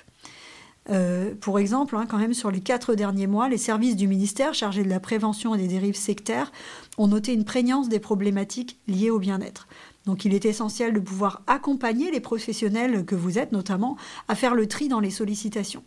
Euh, 0.89 1.33
pour 1.39 1.59
exemple, 1.59 1.95
hein, 1.95 2.05
quand 2.07 2.17
même 2.17 2.33
sur 2.33 2.51
les 2.51 2.59
quatre 2.59 2.95
derniers 2.95 3.27
mois, 3.27 3.47
les 3.47 3.57
services 3.57 3.95
du 3.95 4.07
ministère 4.07 4.53
chargés 4.53 4.83
de 4.83 4.89
la 4.89 4.99
prévention 4.99 5.55
et 5.55 5.57
des 5.57 5.67
dérives 5.67 5.95
sectaires 5.95 6.51
ont 6.97 7.07
noté 7.07 7.33
une 7.33 7.45
prégnance 7.45 7.89
des 7.89 7.99
problématiques 7.99 8.79
liées 8.87 9.09
au 9.09 9.19
bien-être. 9.19 9.67
Donc 10.05 10.25
il 10.25 10.33
est 10.33 10.45
essentiel 10.45 10.93
de 10.93 10.99
pouvoir 10.99 11.41
accompagner 11.47 12.11
les 12.11 12.19
professionnels 12.19 13.05
que 13.05 13.15
vous 13.15 13.37
êtes 13.39 13.53
notamment 13.53 13.95
à 14.27 14.35
faire 14.35 14.55
le 14.55 14.67
tri 14.67 14.89
dans 14.89 14.99
les 14.99 15.11
sollicitations. 15.11 15.83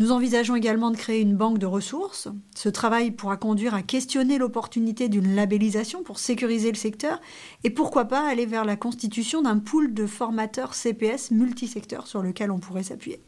Nous 0.00 0.10
envisageons 0.10 0.56
également 0.56 0.90
de 0.90 0.96
créer 0.96 1.20
une 1.20 1.36
banque 1.36 1.58
de 1.58 1.66
ressources. 1.66 2.26
Ce 2.56 2.68
travail 2.68 3.12
pourra 3.12 3.36
conduire 3.36 3.74
à 3.74 3.82
questionner 3.82 4.38
l'opportunité 4.38 5.08
d'une 5.08 5.36
labellisation 5.36 6.02
pour 6.02 6.18
sécuriser 6.18 6.72
le 6.72 6.76
secteur 6.76 7.20
et 7.62 7.70
pourquoi 7.70 8.06
pas 8.06 8.28
aller 8.28 8.44
vers 8.44 8.64
la 8.64 8.74
constitution 8.74 9.40
d'un 9.42 9.60
pool 9.60 9.94
de 9.94 10.06
formateurs 10.06 10.74
CPS 10.74 11.30
multisecteurs 11.30 12.08
sur 12.08 12.22
lequel 12.22 12.50
on 12.50 12.58
pourrait 12.58 12.82
s'appuyer. 12.82 13.20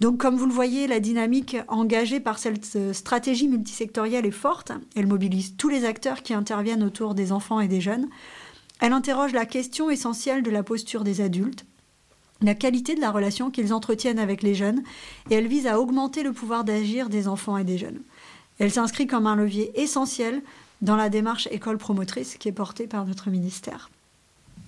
Donc 0.00 0.16
comme 0.16 0.36
vous 0.36 0.46
le 0.46 0.52
voyez, 0.52 0.86
la 0.86 0.98
dynamique 0.98 1.58
engagée 1.68 2.20
par 2.20 2.38
cette 2.38 2.94
stratégie 2.94 3.48
multisectorielle 3.48 4.24
est 4.24 4.30
forte. 4.30 4.72
Elle 4.96 5.06
mobilise 5.06 5.58
tous 5.58 5.68
les 5.68 5.84
acteurs 5.84 6.22
qui 6.22 6.32
interviennent 6.32 6.82
autour 6.82 7.14
des 7.14 7.32
enfants 7.32 7.60
et 7.60 7.68
des 7.68 7.82
jeunes. 7.82 8.08
Elle 8.80 8.94
interroge 8.94 9.34
la 9.34 9.44
question 9.44 9.90
essentielle 9.90 10.42
de 10.42 10.50
la 10.50 10.62
posture 10.62 11.04
des 11.04 11.20
adultes 11.20 11.66
la 12.42 12.54
qualité 12.54 12.94
de 12.94 13.00
la 13.00 13.10
relation 13.10 13.50
qu'ils 13.50 13.72
entretiennent 13.72 14.18
avec 14.18 14.42
les 14.42 14.54
jeunes 14.54 14.82
et 15.30 15.34
elle 15.34 15.46
vise 15.46 15.66
à 15.66 15.80
augmenter 15.80 16.22
le 16.22 16.32
pouvoir 16.32 16.64
d'agir 16.64 17.08
des 17.08 17.28
enfants 17.28 17.56
et 17.56 17.64
des 17.64 17.78
jeunes. 17.78 18.00
Elle 18.58 18.70
s'inscrit 18.70 19.06
comme 19.06 19.26
un 19.26 19.36
levier 19.36 19.72
essentiel 19.80 20.42
dans 20.82 20.96
la 20.96 21.08
démarche 21.08 21.48
école 21.50 21.78
promotrice 21.78 22.36
qui 22.36 22.48
est 22.48 22.52
portée 22.52 22.86
par 22.86 23.06
notre 23.06 23.30
ministère. 23.30 23.90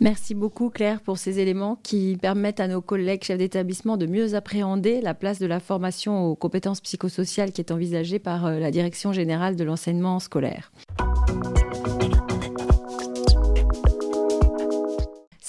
Merci 0.01 0.35
beaucoup 0.35 0.69
Claire 0.69 1.01
pour 1.01 1.19
ces 1.19 1.39
éléments 1.39 1.79
qui 1.83 2.19
permettent 2.21 2.61
à 2.61 2.67
nos 2.67 2.81
collègues 2.81 3.23
chefs 3.23 3.39
d'établissement 3.39 3.97
de 3.97 4.07
mieux 4.07 4.35
appréhender 4.35 5.01
la 5.01 5.15
place 5.15 5.39
de 5.39 5.47
la 5.47 5.61
formation 5.61 6.27
aux 6.27 6.35
compétences 6.35 6.81
psychosociales 6.81 7.53
qui 7.53 7.61
est 7.61 7.71
envisagée 7.71 8.19
par 8.19 8.47
euh, 8.47 8.59
la 8.59 8.71
Direction 8.71 9.13
générale 9.13 9.55
de 9.55 9.65
l'enseignement 9.65 10.19
scolaire. 10.19 10.73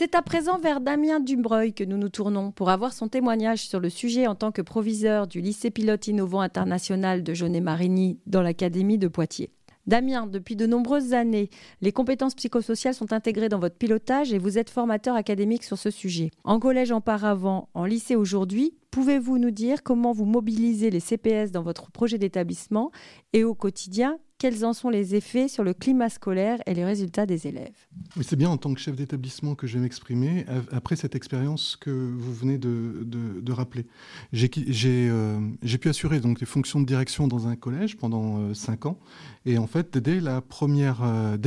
C'est 0.04 0.16
à 0.16 0.22
présent 0.22 0.58
vers 0.58 0.82
Damien 0.82 1.22
Dumbreuil 1.22 1.72
que 1.72 1.86
nous 1.86 1.96
nous 1.96 2.10
tournons 2.10 2.52
pour 2.52 2.70
avoir 2.70 2.92
son 2.92 3.08
témoignage 3.08 3.66
sur 3.66 3.80
le 3.80 3.90
sujet 3.90 4.28
en 4.28 4.36
tant 4.36 4.52
que 4.52 4.62
proviseur 4.62 5.28
du 5.28 5.40
lycée 5.40 5.72
pilote 5.72 6.10
innovant 6.10 6.42
international 6.42 7.24
de 7.24 7.34
Jaunet-Marigny 7.34 8.20
dans 8.26 8.42
l'Académie 8.42 8.98
de 8.98 9.08
Poitiers. 9.08 9.54
Damien, 9.88 10.28
depuis 10.28 10.58
de 10.58 10.66
nombreuses 10.66 11.14
années, 11.14 11.50
les 11.80 11.94
compétences 11.94 12.36
psychosociales 12.36 12.94
sont 12.94 13.14
intégrées 13.14 13.48
dans 13.48 13.60
votre 13.60 13.78
pilotage 13.78 14.34
et 14.34 14.40
vous 14.40 14.58
êtes 14.58 14.70
formateur 14.70 15.16
académique 15.16 15.64
sur 15.64 15.78
ce 15.78 15.90
sujet. 15.90 16.32
En 16.44 16.60
collège 16.60 16.92
auparavant, 16.92 17.70
en 17.74 17.86
lycée 17.86 18.18
aujourd'hui, 18.18 18.74
pouvez-vous 18.92 19.38
nous 19.38 19.52
dire 19.52 19.84
comment 19.84 20.12
vous 20.12 20.26
mobilisez 20.26 20.90
les 20.90 21.00
CPS 21.00 21.52
dans 21.52 21.64
votre 21.64 21.92
projet 21.92 22.18
d'établissement 22.18 22.92
et 23.32 23.46
au 23.46 23.56
quotidien 23.56 24.20
quels 24.44 24.66
en 24.66 24.74
sont 24.74 24.90
les 24.90 25.16
effets 25.16 25.48
sur 25.48 25.64
le 25.64 25.74
climat 25.74 26.10
scolaire 26.10 26.60
et 26.66 26.74
les 26.74 26.84
résultats 26.84 27.26
des 27.26 27.48
élèves 27.48 27.88
c'est 28.22 28.36
bien 28.36 28.50
en 28.50 28.58
tant 28.58 28.74
que 28.74 28.80
chef 28.82 28.94
d'établissement 28.94 29.56
que 29.56 29.68
je 29.68 29.76
vais 29.76 29.80
m'exprimer 29.80 30.46
après 30.74 30.98
cette 30.98 31.16
expérience 31.16 31.78
que 31.80 31.90
vous 31.90 32.34
venez 32.34 32.58
de, 32.58 33.52
rappeler. 33.54 33.86
Euh, 34.34 35.40
j'ai 35.62 35.78
pu 35.78 35.88
assurer 35.88 36.20
donc 36.20 36.42
les 36.42 36.46
fonctions 36.46 36.82
de 36.82 36.86
direction 36.86 37.28
dans 37.28 37.48
un 37.48 37.56
collège 37.56 37.96
pendant 37.96 38.40
euh, 38.40 38.54
cinq 38.54 38.86
ans. 38.86 39.00
Et 39.46 39.58
en 39.58 39.68
fait, 39.68 39.98
dès 39.98 40.20
la 40.20 40.42
première, 40.42 41.04
euh, 41.04 41.38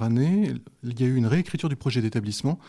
année, 0.00 0.52
il 0.84 1.00
y 1.00 1.04
a 1.04 1.06
eu 1.06 1.16
une 1.16 1.26
réécriture 1.26 1.68
du 1.68 1.76
projet 1.76 2.02
d'établissement. 2.02 2.60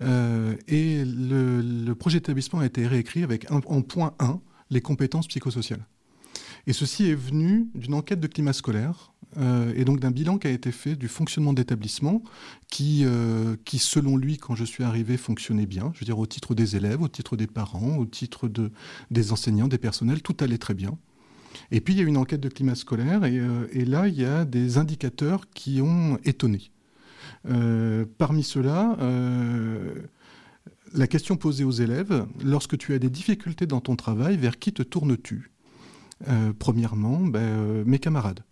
et 0.00 1.04
le, 1.04 1.92
projet 1.94 2.18
d'établissement 2.18 2.58
a 2.58 2.66
été 2.66 2.86
réécrit 2.86 3.22
avec 3.22 3.50
en 3.52 3.60
point 3.82 4.14
1 4.18 4.40
les 4.70 4.80
compétences 4.80 5.28
psychosociales. 5.28 5.86
Et 6.68 6.74
ceci 6.74 7.06
est 7.08 7.14
venu 7.14 7.70
d'une 7.74 7.94
enquête 7.94 8.20
de 8.20 8.26
climat 8.26 8.52
scolaire 8.52 9.14
euh, 9.38 9.72
et 9.74 9.86
donc 9.86 10.00
d'un 10.00 10.10
bilan 10.10 10.36
qui 10.36 10.48
a 10.48 10.50
été 10.50 10.70
fait 10.70 10.96
du 10.96 11.08
fonctionnement 11.08 11.54
d'établissement 11.54 12.22
qui, 12.70 13.04
euh, 13.06 13.56
qui, 13.64 13.78
selon 13.78 14.18
lui, 14.18 14.36
quand 14.36 14.54
je 14.54 14.66
suis 14.66 14.84
arrivé, 14.84 15.16
fonctionnait 15.16 15.64
bien. 15.64 15.90
Je 15.94 16.00
veux 16.00 16.04
dire, 16.04 16.18
au 16.18 16.26
titre 16.26 16.54
des 16.54 16.76
élèves, 16.76 17.00
au 17.00 17.08
titre 17.08 17.38
des 17.38 17.46
parents, 17.46 17.96
au 17.96 18.04
titre 18.04 18.48
de, 18.48 18.70
des 19.10 19.32
enseignants, 19.32 19.66
des 19.66 19.78
personnels, 19.78 20.20
tout 20.20 20.36
allait 20.40 20.58
très 20.58 20.74
bien. 20.74 20.98
Et 21.70 21.80
puis, 21.80 21.94
il 21.94 22.00
y 22.00 22.02
a 22.02 22.04
une 22.04 22.18
enquête 22.18 22.42
de 22.42 22.50
climat 22.50 22.74
scolaire 22.74 23.24
et, 23.24 23.38
euh, 23.38 23.66
et 23.72 23.86
là, 23.86 24.06
il 24.06 24.20
y 24.20 24.26
a 24.26 24.44
des 24.44 24.76
indicateurs 24.76 25.48
qui 25.54 25.80
ont 25.80 26.18
étonné. 26.24 26.70
parmi 28.18 28.42
ceux-là, 28.42 28.98
la 30.92 31.06
question 31.06 31.38
posée 31.38 31.64
aux 31.64 31.70
élèves, 31.70 32.26
lorsque 32.44 32.76
tu 32.76 32.92
as 32.92 32.98
des 32.98 33.08
difficultés 33.08 33.64
dans 33.64 33.80
ton 33.80 33.96
travail, 33.96 34.36
vers 34.36 34.58
qui 34.58 34.74
te 34.74 34.82
tournes-tu? 34.82 35.50
Premièrement, 36.58 37.20
ben, 37.20 37.84
mes 37.84 37.98
camarades. 37.98 38.44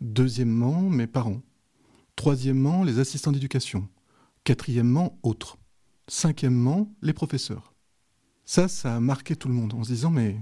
Deuxièmement, 0.00 0.82
mes 0.82 1.06
parents. 1.06 1.42
Troisièmement, 2.16 2.84
les 2.84 2.98
assistants 2.98 3.32
d'éducation. 3.32 3.88
Quatrièmement, 4.44 5.18
autres. 5.22 5.58
Cinquièmement, 6.08 6.92
les 7.02 7.12
professeurs. 7.12 7.74
Ça, 8.44 8.68
ça 8.68 8.96
a 8.96 9.00
marqué 9.00 9.36
tout 9.36 9.48
le 9.48 9.54
monde 9.54 9.74
en 9.74 9.82
se 9.82 9.92
disant 9.92 10.10
mais 10.10 10.36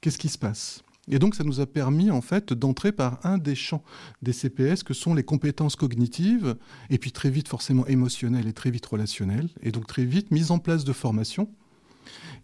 qu'est-ce 0.00 0.18
qui 0.18 0.28
se 0.28 0.38
passe? 0.38 0.82
Et 1.08 1.18
donc 1.18 1.36
ça 1.36 1.44
nous 1.44 1.60
a 1.60 1.66
permis 1.66 2.10
en 2.10 2.20
fait 2.20 2.52
d'entrer 2.52 2.90
par 2.90 3.24
un 3.24 3.38
des 3.38 3.54
champs 3.54 3.84
des 4.22 4.32
CPS 4.32 4.82
que 4.82 4.94
sont 4.94 5.14
les 5.14 5.22
compétences 5.22 5.76
cognitives 5.76 6.56
et 6.90 6.98
puis 6.98 7.12
très 7.12 7.30
vite 7.30 7.46
forcément 7.46 7.86
émotionnelles 7.86 8.48
et 8.48 8.52
très 8.52 8.72
vite 8.72 8.86
relationnelles 8.86 9.48
et 9.62 9.70
donc 9.70 9.86
très 9.86 10.04
vite 10.04 10.32
mise 10.32 10.50
en 10.50 10.58
place 10.58 10.84
de 10.84 10.92
formation 10.92 11.48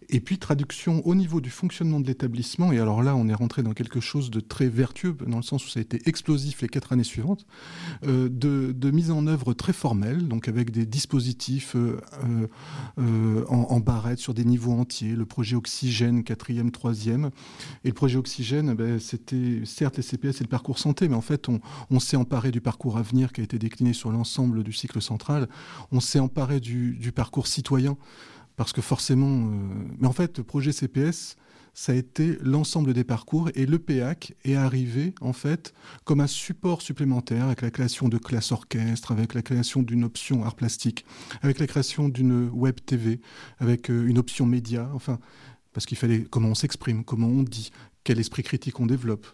Et 0.09 0.19
puis 0.19 0.37
traduction 0.37 1.05
au 1.05 1.15
niveau 1.15 1.41
du 1.41 1.49
fonctionnement 1.49 1.99
de 1.99 2.07
l'établissement, 2.07 2.71
et 2.71 2.79
alors 2.79 3.03
là 3.03 3.15
on 3.15 3.27
est 3.27 3.33
rentré 3.33 3.63
dans 3.63 3.73
quelque 3.73 3.99
chose 3.99 4.29
de 4.29 4.39
très 4.39 4.67
vertueux, 4.67 5.15
dans 5.27 5.37
le 5.37 5.43
sens 5.43 5.65
où 5.65 5.69
ça 5.69 5.79
a 5.79 5.81
été 5.81 6.01
explosif 6.05 6.61
les 6.61 6.67
quatre 6.67 6.93
années 6.93 7.03
suivantes, 7.03 7.45
euh, 8.05 8.29
de, 8.29 8.91
mise 8.91 9.11
en 9.11 9.25
œuvre 9.25 9.53
très 9.53 9.73
formelle, 9.73 10.27
donc 10.27 10.47
avec 10.47 10.69
des 10.69 10.85
dispositifs 10.85 11.75
euh, 11.75 11.99
euh, 12.99 13.45
en, 13.47 13.79
barrette 13.79 14.19
sur 14.19 14.33
des 14.33 14.45
niveaux 14.45 14.73
entiers, 14.73 15.15
le 15.15 15.25
projet 15.25 15.55
Oxygène, 15.55 16.23
quatrième, 16.23 16.69
troisième. 16.69 17.31
Et 17.83 17.87
le 17.87 17.93
projet 17.93 18.17
Oxygène, 18.17 18.75
ben, 18.75 18.99
c'était 18.99 19.61
certes 19.65 19.97
les 19.97 20.03
CPS 20.03 20.41
et 20.41 20.43
le 20.43 20.49
parcours 20.49 20.77
santé, 20.77 21.07
mais 21.07 21.15
en 21.15 21.21
fait 21.21 21.49
on, 21.49 21.99
s'est 21.99 22.17
emparé 22.17 22.51
du 22.51 22.61
parcours 22.61 22.97
avenir 22.97 23.31
qui 23.31 23.41
a 23.41 23.43
été 23.43 23.57
décliné 23.57 23.93
sur 23.93 24.11
l'ensemble 24.11 24.63
du 24.63 24.73
cycle 24.73 25.01
central, 25.01 25.47
on 25.91 25.99
s'est 25.99 26.19
emparé 26.19 26.59
du 26.59 27.11
parcours 27.15 27.47
citoyen 27.47 27.97
parce 28.55 28.73
que 28.73 28.81
forcément, 28.81 29.47
euh, 29.47 29.51
mais 29.99 30.07
en 30.07 30.13
fait, 30.13 30.37
le 30.37 30.43
projet 30.43 30.71
CPS, 30.71 31.35
ça 31.73 31.91
a 31.91 31.95
été 31.95 32.37
l'ensemble 32.41 32.93
des 32.93 33.03
parcours 33.03 33.49
et 33.55 33.65
le 33.65 33.79
PEAC 33.79 34.35
est 34.45 34.55
arrivé 34.55 35.15
en 35.21 35.33
fait 35.33 35.73
comme 36.03 36.21
un 36.21 36.27
support 36.27 36.83
supplémentaire 36.83 37.45
avec 37.45 37.61
la 37.61 37.71
création 37.71 38.09
de 38.09 38.17
classes 38.17 38.51
orchestres, 38.51 39.11
avec 39.11 39.33
la 39.33 39.41
création 39.41 39.81
d'une 39.81 40.03
option 40.03 40.43
art 40.43 40.55
plastique, 40.55 41.03
avec 41.41 41.59
la 41.59 41.65
création 41.65 42.09
d'une 42.09 42.49
web 42.49 42.75
TV, 42.85 43.21
avec 43.57 43.89
euh, 43.89 44.05
une 44.07 44.19
option 44.19 44.45
média, 44.45 44.89
enfin, 44.93 45.19
parce 45.73 45.85
qu'il 45.87 45.97
fallait 45.97 46.25
comment 46.29 46.49
on 46.49 46.55
s'exprime, 46.55 47.03
comment 47.03 47.27
on 47.27 47.41
dit, 47.41 47.71
quel 48.03 48.19
esprit 48.19 48.43
critique 48.43 48.79
on 48.79 48.85
développe. 48.85 49.25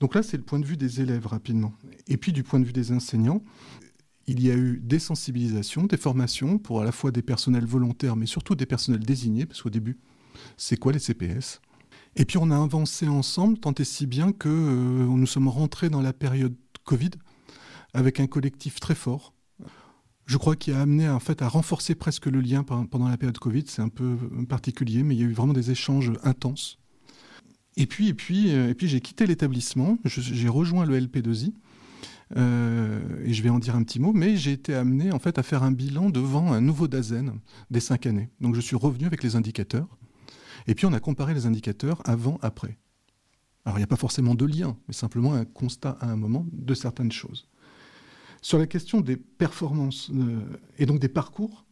Donc 0.00 0.14
là, 0.14 0.22
c'est 0.22 0.36
le 0.36 0.42
point 0.42 0.58
de 0.58 0.66
vue 0.66 0.76
des 0.76 1.00
élèves 1.00 1.26
rapidement. 1.26 1.72
Et 2.06 2.16
puis 2.16 2.32
du 2.32 2.42
point 2.42 2.60
de 2.60 2.66
vue 2.66 2.72
des 2.72 2.92
enseignants, 2.92 3.42
il 4.26 4.42
y 4.42 4.50
a 4.50 4.54
eu 4.54 4.80
des 4.82 4.98
sensibilisations, 4.98 5.84
des 5.84 5.96
formations 5.96 6.58
pour 6.58 6.80
à 6.80 6.84
la 6.84 6.92
fois 6.92 7.10
des 7.10 7.22
personnels 7.22 7.66
volontaires, 7.66 8.16
mais 8.16 8.26
surtout 8.26 8.54
des 8.54 8.66
personnels 8.66 9.04
désignés, 9.04 9.46
parce 9.46 9.62
qu'au 9.62 9.70
début, 9.70 9.98
c'est 10.56 10.76
quoi 10.76 10.92
les 10.92 10.98
CPS 10.98 11.60
Et 12.16 12.24
puis 12.24 12.38
on 12.38 12.50
a 12.50 12.56
avancé 12.56 13.06
ensemble, 13.08 13.58
tant 13.58 13.72
et 13.74 13.84
si 13.84 14.06
bien 14.06 14.32
que 14.32 14.48
euh, 14.48 15.06
nous 15.06 15.26
sommes 15.26 15.48
rentrés 15.48 15.90
dans 15.90 16.02
la 16.02 16.12
période 16.12 16.56
Covid 16.84 17.10
avec 17.94 18.20
un 18.20 18.26
collectif 18.26 18.80
très 18.80 18.94
fort. 18.94 19.32
Je 20.26 20.38
crois 20.38 20.56
qu'il 20.56 20.74
a 20.74 20.80
amené 20.80 21.08
en 21.08 21.20
fait 21.20 21.40
à 21.40 21.48
renforcer 21.48 21.94
presque 21.94 22.26
le 22.26 22.40
lien 22.40 22.64
pendant 22.64 23.08
la 23.08 23.16
période 23.16 23.38
Covid. 23.38 23.64
C'est 23.66 23.82
un 23.82 23.88
peu 23.88 24.16
particulier, 24.48 25.04
mais 25.04 25.14
il 25.14 25.20
y 25.20 25.24
a 25.24 25.26
eu 25.26 25.32
vraiment 25.32 25.52
des 25.52 25.70
échanges 25.70 26.12
intenses. 26.24 26.78
Et 27.76 27.86
puis, 27.86 28.08
et 28.08 28.14
puis, 28.14 28.52
euh, 28.52 28.74
j'ai 28.76 29.00
quitté 29.00 29.26
l'établissement. 29.26 29.98
J'ai 30.04 30.48
rejoint 30.48 30.84
le 30.84 30.98
LP2I 30.98 31.48
euh, 31.48 31.52
et 32.34 33.32
je 33.32 33.42
vais 33.42 33.50
en 33.50 33.58
dire 33.58 33.76
un 33.76 33.84
petit 33.84 34.00
mot, 34.00 34.12
mais 34.12 34.36
j'ai 34.36 34.52
été 34.52 34.74
amené 34.74 35.12
en 35.12 35.18
fait 35.18 35.38
à 35.38 35.42
faire 35.42 35.62
un 35.62 35.70
bilan 35.70 36.10
devant 36.10 36.52
un 36.52 36.60
nouveau 36.60 36.88
DAZEN 36.88 37.38
des 37.70 37.80
cinq 37.80 38.06
années. 38.06 38.30
Donc 38.40 38.54
je 38.54 38.60
suis 38.60 38.76
revenu 38.76 39.06
avec 39.06 39.22
les 39.22 39.36
indicateurs, 39.36 39.96
et 40.66 40.74
puis 40.74 40.86
on 40.86 40.92
a 40.92 41.00
comparé 41.00 41.34
les 41.34 41.46
indicateurs 41.46 42.02
avant-après. 42.04 42.78
Alors 43.64 43.78
il 43.78 43.80
n'y 43.80 43.84
a 43.84 43.88
pas 43.88 43.96
forcément 43.96 44.34
de 44.34 44.44
lien, 44.44 44.76
mais 44.86 44.94
simplement 44.94 45.34
un 45.34 45.44
constat 45.44 45.98
à 46.00 46.06
un 46.06 46.16
moment 46.16 46.46
de 46.52 46.74
certaines 46.74 47.12
choses. 47.12 47.48
Sur 48.40 48.58
la 48.58 48.66
question 48.68 49.00
des 49.00 49.16
performances 49.16 50.10
euh, 50.14 50.40
et 50.78 50.86
donc 50.86 51.00
des 51.00 51.08
parcours, 51.08 51.64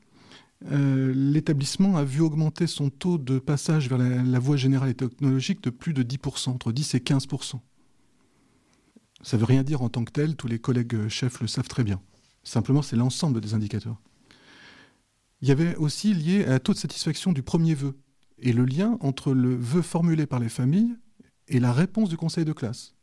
euh, 0.73 1.13
l'établissement 1.15 1.97
a 1.97 2.05
vu 2.05 2.21
augmenter 2.21 2.67
son 2.67 2.91
taux 2.91 3.17
de 3.17 3.39
passage 3.39 3.89
vers 3.89 3.99
la, 3.99 4.23
la 4.23 4.39
voie 4.41 4.57
générale 4.57 4.89
et 4.89 4.95
technologique 4.95 5.63
de 5.63 5.71
plus 5.71 5.93
de 5.93 6.03
10%, 6.03 6.51
entre 6.51 6.73
10 6.73 6.95
et 6.95 6.99
15%. 6.99 7.61
Ça 9.25 9.37
ne 9.37 9.41
veut 9.41 9.47
rien 9.47 9.63
dire 9.63 9.83
en 9.83 9.89
tant 9.89 10.05
que 10.05 10.13
tel, 10.13 10.37
tous 10.37 10.47
les 10.47 10.59
collègues 10.59 11.09
chefs 11.09 11.41
le 11.41 11.47
savent 11.47 11.69
très 11.69 11.83
bien. 11.83 12.01
Simplement, 12.43 12.83
c'est 12.83 12.97
l'ensemble 12.97 13.41
des 13.41 13.55
indicateurs. 13.55 13.99
Il 15.41 15.49
y 15.49 15.51
avait 15.51 15.75
aussi 15.77 16.13
lié 16.13 16.45
à 16.45 16.55
un 16.55 16.59
taux 16.59 16.75
de 16.75 16.79
satisfaction 16.79 17.33
du 17.33 17.43
premier 17.43 17.75
vœu 17.75 17.97
et 18.39 18.53
le 18.53 18.65
lien 18.65 18.99
entre 19.01 19.33
le 19.33 19.55
vœu 19.57 19.83
formulé 19.83 20.27
par 20.27 20.41
les 20.41 20.51
familles 20.51 20.95
et 21.49 21.59
la 21.59 21.73
réponse 21.73 22.11
du 22.11 22.17
conseil 22.17 22.45
de 22.45 22.53
classe. 22.53 22.95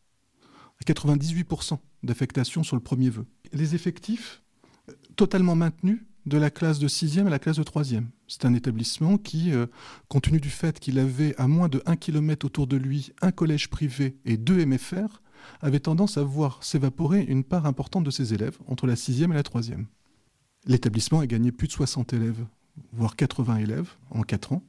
98% 0.86 1.77
d'affectation 2.03 2.63
sur 2.63 2.75
le 2.75 2.81
premier 2.81 3.10
vœu. 3.10 3.25
Les 3.53 3.75
effectifs 3.75 4.41
totalement 5.15 5.55
maintenus 5.55 6.01
de 6.25 6.38
la 6.38 6.49
classe 6.49 6.79
de 6.79 6.88
6e 6.88 7.25
à 7.27 7.29
la 7.29 7.39
classe 7.39 7.57
de 7.57 7.63
3e. 7.63 8.05
C'est 8.27 8.45
un 8.45 8.53
établissement 8.53 9.17
qui, 9.17 9.51
euh, 9.51 9.65
compte 10.07 10.23
tenu 10.23 10.39
du 10.39 10.49
fait 10.49 10.79
qu'il 10.79 10.99
avait 10.99 11.36
à 11.39 11.47
moins 11.47 11.67
de 11.67 11.81
1 11.86 11.95
km 11.95 12.45
autour 12.45 12.67
de 12.67 12.77
lui 12.77 13.12
un 13.21 13.31
collège 13.31 13.69
privé 13.69 14.17
et 14.25 14.38
deux 14.38 14.63
MFR, 14.65 15.20
avait 15.62 15.80
tendance 15.80 16.17
à 16.17 16.23
voir 16.23 16.63
s'évaporer 16.63 17.23
une 17.23 17.43
part 17.43 17.65
importante 17.65 18.04
de 18.04 18.12
ses 18.12 18.34
élèves 18.34 18.58
entre 18.67 18.88
la 18.88 18.95
sixième 18.95 19.32
et 19.32 19.36
la 19.36 19.43
troisième. 19.43 19.88
L'établissement 20.65 21.19
a 21.19 21.27
gagné 21.27 21.51
plus 21.51 21.67
de 21.67 21.73
60 21.73 22.13
élèves, 22.13 22.45
voire 22.93 23.15
80 23.15 23.58
élèves 23.58 23.89
en 24.12 24.21
4 24.21 24.54
ans. 24.54 24.63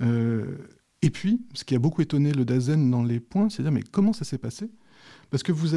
Euh, 0.00 0.56
et 1.02 1.10
puis, 1.10 1.42
ce 1.54 1.64
qui 1.64 1.74
a 1.74 1.78
beaucoup 1.78 2.02
étonné 2.02 2.32
le 2.32 2.44
DAZEN 2.44 2.90
dans 2.90 3.02
les 3.02 3.20
points, 3.20 3.50
c'est 3.50 3.58
de 3.58 3.68
dire 3.68 3.72
mais 3.72 3.82
comment 3.82 4.12
ça 4.12 4.24
s'est 4.24 4.38
passé? 4.38 4.70
Parce 5.30 5.42
que 5.42 5.52
vous 5.52 5.74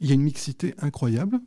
il 0.00 0.08
y 0.08 0.10
a 0.10 0.14
une 0.14 0.22
mixité 0.22 0.74
incroyable. 0.78 1.40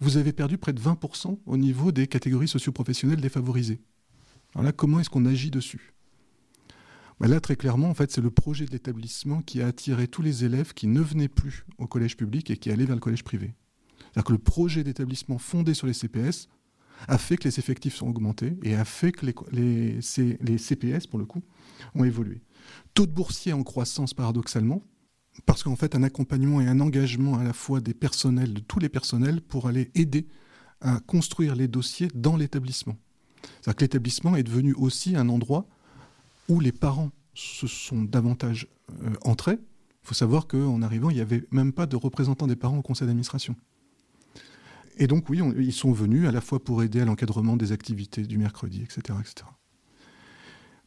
Vous 0.00 0.16
avez 0.16 0.32
perdu 0.32 0.56
près 0.56 0.72
de 0.72 0.80
20% 0.80 1.38
au 1.44 1.56
niveau 1.56 1.92
des 1.92 2.06
catégories 2.06 2.48
socioprofessionnelles 2.48 3.20
défavorisées. 3.20 3.80
Alors 4.54 4.64
là, 4.64 4.72
comment 4.72 5.00
est-ce 5.00 5.10
qu'on 5.10 5.26
agit 5.26 5.50
dessus? 5.50 5.92
Bah 7.20 7.28
là, 7.28 7.38
très 7.38 7.54
clairement, 7.54 7.90
en 7.90 7.94
fait, 7.94 8.10
c'est 8.10 8.22
le 8.22 8.30
projet 8.30 8.64
de 8.64 8.70
l'établissement 8.70 9.42
qui 9.42 9.60
a 9.60 9.66
attiré 9.66 10.08
tous 10.08 10.22
les 10.22 10.44
élèves 10.44 10.72
qui 10.72 10.86
ne 10.86 11.02
venaient 11.02 11.28
plus 11.28 11.66
au 11.76 11.86
collège 11.86 12.16
public 12.16 12.50
et 12.50 12.56
qui 12.56 12.70
allaient 12.70 12.86
vers 12.86 12.96
le 12.96 13.00
collège 13.00 13.24
privé. 13.24 13.54
C'est-à-dire 13.98 14.24
que 14.24 14.32
le 14.32 14.38
projet 14.38 14.82
d'établissement 14.84 15.36
fondé 15.36 15.74
sur 15.74 15.86
les 15.86 15.92
CPS 15.92 16.48
a 17.08 17.18
fait 17.18 17.36
que 17.36 17.44
les 17.44 17.58
effectifs 17.58 17.94
sont 17.94 18.08
augmentés 18.08 18.58
et 18.62 18.74
a 18.74 18.86
fait 18.86 19.12
que 19.12 19.26
les, 19.26 19.34
les, 19.52 20.38
les 20.40 20.58
CPS, 20.58 21.06
pour 21.06 21.18
le 21.18 21.26
coup, 21.26 21.42
ont 21.94 22.04
évolué. 22.04 22.40
Taux 22.94 23.06
de 23.06 23.12
boursiers 23.12 23.52
en 23.52 23.62
croissance, 23.64 24.14
paradoxalement, 24.14 24.82
parce 25.44 25.62
qu'en 25.62 25.76
fait, 25.76 25.94
un 25.94 26.02
accompagnement 26.02 26.62
et 26.62 26.66
un 26.66 26.80
engagement 26.80 27.38
à 27.38 27.44
la 27.44 27.52
fois 27.52 27.80
des 27.80 27.94
personnels, 27.94 28.54
de 28.54 28.60
tous 28.60 28.78
les 28.78 28.88
personnels, 28.88 29.42
pour 29.42 29.68
aller 29.68 29.90
aider 29.94 30.26
à 30.80 31.00
construire 31.00 31.54
les 31.54 31.68
dossiers 31.68 32.08
dans 32.14 32.36
l'établissement. 32.36 32.96
C'est-à-dire 33.42 33.76
que 33.76 33.84
l'établissement 33.84 34.36
est 34.36 34.42
devenu 34.42 34.72
aussi 34.72 35.16
un 35.16 35.28
endroit 35.28 35.68
où 36.50 36.58
les 36.60 36.72
parents 36.72 37.10
se 37.32 37.66
sont 37.66 38.02
davantage 38.02 38.66
euh, 39.04 39.14
entrés. 39.22 39.58
Il 40.02 40.08
faut 40.08 40.14
savoir 40.14 40.48
qu'en 40.48 40.82
arrivant, 40.82 41.08
il 41.08 41.14
n'y 41.14 41.22
avait 41.22 41.44
même 41.52 41.72
pas 41.72 41.86
de 41.86 41.96
représentants 41.96 42.48
des 42.48 42.56
parents 42.56 42.78
au 42.78 42.82
conseil 42.82 43.06
d'administration. 43.06 43.54
Et 44.98 45.06
donc 45.06 45.28
oui, 45.28 45.40
ils 45.58 45.72
sont 45.72 45.92
venus 45.92 46.28
à 46.28 46.32
la 46.32 46.40
fois 46.40 46.62
pour 46.62 46.82
aider 46.82 47.00
à 47.00 47.04
l'encadrement 47.04 47.56
des 47.56 47.70
activités 47.72 48.22
du 48.24 48.36
mercredi, 48.36 48.82
etc. 48.82 49.18
etc. 49.20 49.46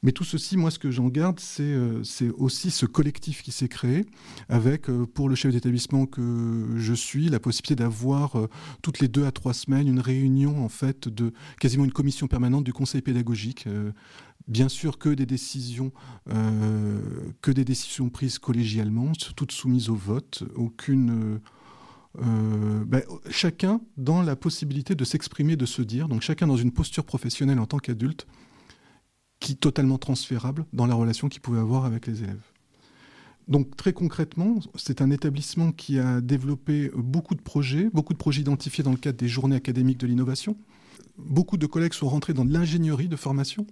Mais 0.05 0.11
tout 0.11 0.25
ceci, 0.25 0.57
moi, 0.57 0.69
ce 0.69 0.79
que 0.79 0.91
j'en 0.91 1.07
garde, 1.07 1.39
c'est 1.39 1.63
euh, 1.63 2.03
aussi 2.37 2.69
ce 2.69 2.85
collectif 2.85 3.41
qui 3.41 3.53
s'est 3.53 3.69
créé, 3.69 4.05
avec, 4.49 4.89
euh, 4.89 5.05
pour 5.05 5.29
le 5.29 5.35
chef 5.35 5.53
d'établissement 5.53 6.05
que 6.07 6.75
je 6.75 6.93
suis, 6.93 7.29
la 7.29 7.39
possibilité 7.39 7.75
d'avoir 7.75 8.35
toutes 8.81 8.99
les 8.99 9.07
deux 9.07 9.25
à 9.25 9.31
trois 9.31 9.53
semaines 9.53 9.87
une 9.87 10.01
réunion, 10.01 10.61
en 10.61 10.67
fait, 10.67 11.07
de 11.07 11.31
quasiment 11.57 11.85
une 11.85 11.93
commission 11.93 12.27
permanente 12.27 12.65
du 12.65 12.73
conseil 12.73 13.01
pédagogique. 13.01 13.65
Bien 14.47 14.69
sûr 14.69 14.97
que 14.97 15.09
des 15.09 15.25
décisions, 15.25 15.91
décisions 17.45 18.09
prises 18.09 18.39
collégialement, 18.39 19.11
toutes 19.35 19.51
soumises 19.51 19.89
au 19.89 19.95
vote, 19.95 20.43
aucune 20.55 21.39
ben, 22.19 23.01
chacun 23.29 23.81
dans 23.97 24.21
la 24.21 24.35
possibilité 24.35 24.95
de 24.95 25.03
s'exprimer, 25.03 25.55
de 25.55 25.65
se 25.65 25.81
dire, 25.81 26.07
donc 26.07 26.21
chacun 26.21 26.47
dans 26.47 26.57
une 26.57 26.71
posture 26.71 27.05
professionnelle 27.05 27.59
en 27.59 27.65
tant 27.65 27.79
qu'adulte, 27.79 28.27
qui 29.39 29.55
totalement 29.55 29.97
transférable 29.97 30.65
dans 30.73 30.85
la 30.85 30.95
relation 30.95 31.27
qu'il 31.27 31.41
pouvait 31.41 31.59
avoir 31.59 31.85
avec 31.85 32.07
les 32.07 32.23
élèves. 32.23 32.43
Donc 33.47 33.75
très 33.75 33.91
concrètement, 33.91 34.59
c'est 34.75 35.01
un 35.01 35.11
établissement 35.11 35.71
qui 35.71 35.99
a 35.99 36.21
développé 36.21 36.91
beaucoup 36.95 37.35
de 37.35 37.41
projets, 37.41 37.89
beaucoup 37.93 38.13
de 38.13 38.17
projets 38.17 38.41
identifiés 38.41 38.83
dans 38.83 38.91
le 38.91 38.97
cadre 38.97 39.17
des 39.17 39.27
journées 39.27 39.55
académiques 39.55 39.99
de 39.99 40.07
l'innovation. 40.07 40.55
Beaucoup 41.17 41.57
de 41.57 41.67
collègues 41.67 41.93
sont 41.93 42.09
rentrés 42.09 42.33
dans 42.33 42.43
de 42.43 42.51
l'ingénierie 42.51 43.07
de 43.07 43.15
formation, 43.15 43.67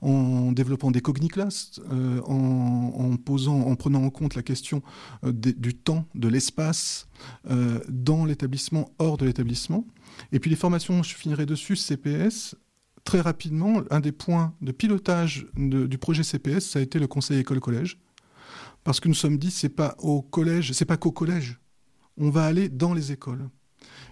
en 0.00 0.52
développant 0.52 0.90
des 0.90 1.02
cogniclasses, 1.02 1.80
euh, 1.92 2.22
en, 2.22 3.16
posant, 3.16 3.60
en 3.60 3.76
prenant 3.76 4.02
en 4.02 4.08
compte 4.08 4.34
la 4.34 4.42
question 4.42 4.82
euh, 5.24 5.32
du 5.32 5.74
temps, 5.74 6.06
de 6.14 6.28
l'espace, 6.28 7.08
euh, 7.50 7.80
dans 7.90 8.24
l'établissement, 8.24 8.90
hors 8.98 9.18
de 9.18 9.26
l'établissement. 9.26 9.86
Et 10.32 10.40
puis 10.40 10.48
les 10.48 10.56
formations, 10.56 11.02
je 11.02 11.14
finirai 11.14 11.44
dessus, 11.44 11.76
CPS, 11.76 12.56
très 13.04 13.20
rapidement, 13.20 13.82
un 13.90 14.00
des 14.00 14.12
points 14.12 14.54
de 14.62 14.72
pilotage 14.72 15.46
du 15.54 15.98
projet 15.98 16.22
CPS, 16.22 16.64
ça 16.64 16.78
a 16.78 16.82
été 16.82 16.98
le 16.98 17.06
conseil 17.06 17.38
école-collège. 17.38 17.98
Parce 18.84 19.00
que 19.00 19.08
nous 19.08 19.14
sommes 19.14 19.36
dit, 19.36 19.50
c'est 19.50 19.68
pas 19.68 19.96
au 19.98 20.22
collège, 20.22 20.72
c'est 20.72 20.86
pas 20.86 20.96
qu'au 20.96 21.12
collège. 21.12 21.60
On 22.16 22.30
va 22.30 22.46
aller 22.46 22.70
dans 22.70 22.94
les 22.94 23.12
écoles. 23.12 23.50